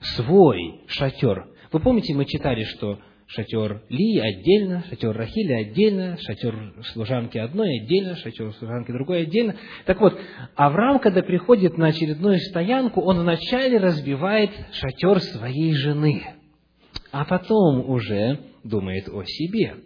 свой 0.00 0.80
шатер. 0.88 1.46
Вы 1.70 1.78
помните, 1.78 2.14
мы 2.14 2.24
читали, 2.24 2.64
что 2.64 3.00
шатер 3.28 3.82
Ли 3.90 4.18
отдельно, 4.18 4.84
шатер 4.88 5.14
Рахили 5.14 5.52
отдельно, 5.52 6.16
шатер 6.18 6.74
служанки 6.92 7.36
одной 7.38 7.80
отдельно, 7.80 8.16
шатер 8.16 8.52
служанки 8.54 8.90
другой 8.90 9.22
отдельно. 9.22 9.54
Так 9.84 10.00
вот, 10.00 10.18
Авраам, 10.56 10.98
когда 10.98 11.22
приходит 11.22 11.76
на 11.76 11.88
очередную 11.88 12.38
стоянку, 12.38 13.02
он 13.02 13.20
вначале 13.20 13.78
разбивает 13.78 14.50
шатер 14.72 15.20
своей 15.20 15.74
жены, 15.74 16.22
а 17.12 17.24
потом 17.26 17.88
уже 17.90 18.40
думает 18.64 19.08
о 19.08 19.22
себе. 19.24 19.76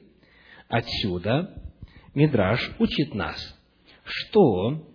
Отсюда 0.68 1.54
Мидраш 2.14 2.76
учит 2.78 3.14
нас, 3.14 3.36
что 4.04 4.86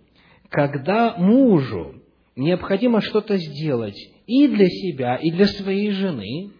когда 0.48 1.16
мужу 1.18 2.02
необходимо 2.34 3.02
что-то 3.02 3.36
сделать 3.36 3.98
и 4.26 4.48
для 4.48 4.66
себя, 4.66 5.16
и 5.16 5.30
для 5.30 5.46
своей 5.46 5.90
жены, 5.90 6.52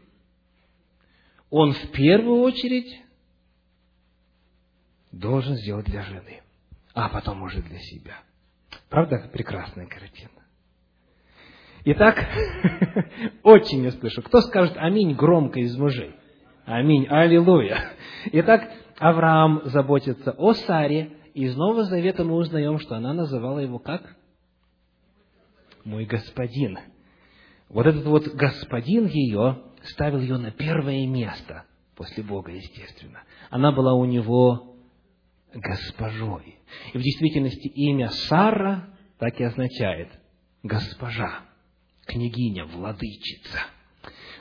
он 1.50 1.72
в 1.72 1.90
первую 1.92 2.40
очередь 2.42 3.02
должен 5.12 5.56
сделать 5.56 5.86
для 5.86 6.02
жены, 6.02 6.42
а 6.94 7.08
потом 7.08 7.42
уже 7.42 7.62
для 7.62 7.78
себя. 7.78 8.18
Правда, 8.88 9.28
прекрасная 9.32 9.86
картина? 9.86 10.30
Итак, 11.84 12.26
очень 13.42 13.84
я 13.84 13.92
слышу. 13.92 14.22
Кто 14.22 14.40
скажет 14.42 14.76
аминь 14.76 15.14
громко 15.14 15.60
из 15.60 15.76
мужей? 15.76 16.14
Аминь, 16.66 17.06
аллилуйя. 17.08 17.92
Итак, 18.32 18.70
Авраам 18.98 19.62
заботится 19.64 20.32
о 20.32 20.52
Саре, 20.52 21.16
и 21.32 21.44
из 21.44 21.56
Нового 21.56 21.84
Завета 21.84 22.24
мы 22.24 22.34
узнаем, 22.34 22.78
что 22.78 22.96
она 22.96 23.14
называла 23.14 23.60
его 23.60 23.78
как? 23.78 24.16
Мой 25.84 26.04
господин. 26.04 26.78
вот 27.68 27.86
этот 27.86 28.04
вот 28.04 28.26
господин 28.34 29.06
ее 29.06 29.62
ставил 29.88 30.20
ее 30.20 30.36
на 30.38 30.50
первое 30.50 31.06
место 31.06 31.64
после 31.96 32.22
Бога, 32.22 32.52
естественно. 32.52 33.22
Она 33.50 33.72
была 33.72 33.94
у 33.94 34.04
него 34.04 34.76
госпожой. 35.54 36.56
И 36.92 36.98
в 36.98 37.02
действительности 37.02 37.68
имя 37.68 38.08
Сара 38.08 38.88
так 39.18 39.40
и 39.40 39.44
означает 39.44 40.08
госпожа, 40.62 41.40
княгиня, 42.06 42.64
владычица. 42.66 43.58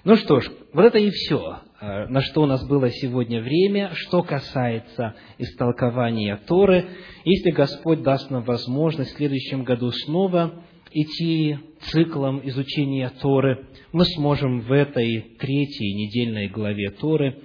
Ну 0.03 0.15
что 0.15 0.39
ж, 0.39 0.49
вот 0.73 0.85
это 0.85 0.99
и 0.99 1.09
все, 1.09 1.59
э, 1.81 2.07
на 2.07 2.21
что 2.21 2.43
у 2.43 2.45
нас 2.45 2.65
было 2.65 2.89
сегодня 2.91 3.41
время, 3.41 3.91
что 3.93 4.23
касается 4.23 5.15
истолкования 5.37 6.37
Торы. 6.47 6.87
Если 7.25 7.51
Господь 7.51 8.03
даст 8.03 8.29
нам 8.29 8.43
возможность 8.43 9.13
в 9.13 9.17
следующем 9.17 9.63
году 9.63 9.91
снова 9.91 10.63
идти 10.91 11.57
циклом 11.91 12.41
изучения 12.47 13.09
Торы, 13.21 13.67
мы 13.91 14.05
сможем 14.05 14.61
в 14.61 14.71
этой 14.71 15.35
третьей 15.39 15.93
недельной 15.93 16.49
главе 16.49 16.91
Торы 16.91 17.41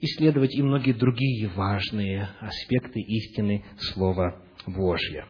исследовать 0.00 0.54
и 0.54 0.62
многие 0.62 0.92
другие 0.92 1.48
важные 1.48 2.28
аспекты 2.40 3.00
истины 3.00 3.64
Слова 3.78 4.42
Божьего. 4.66 5.24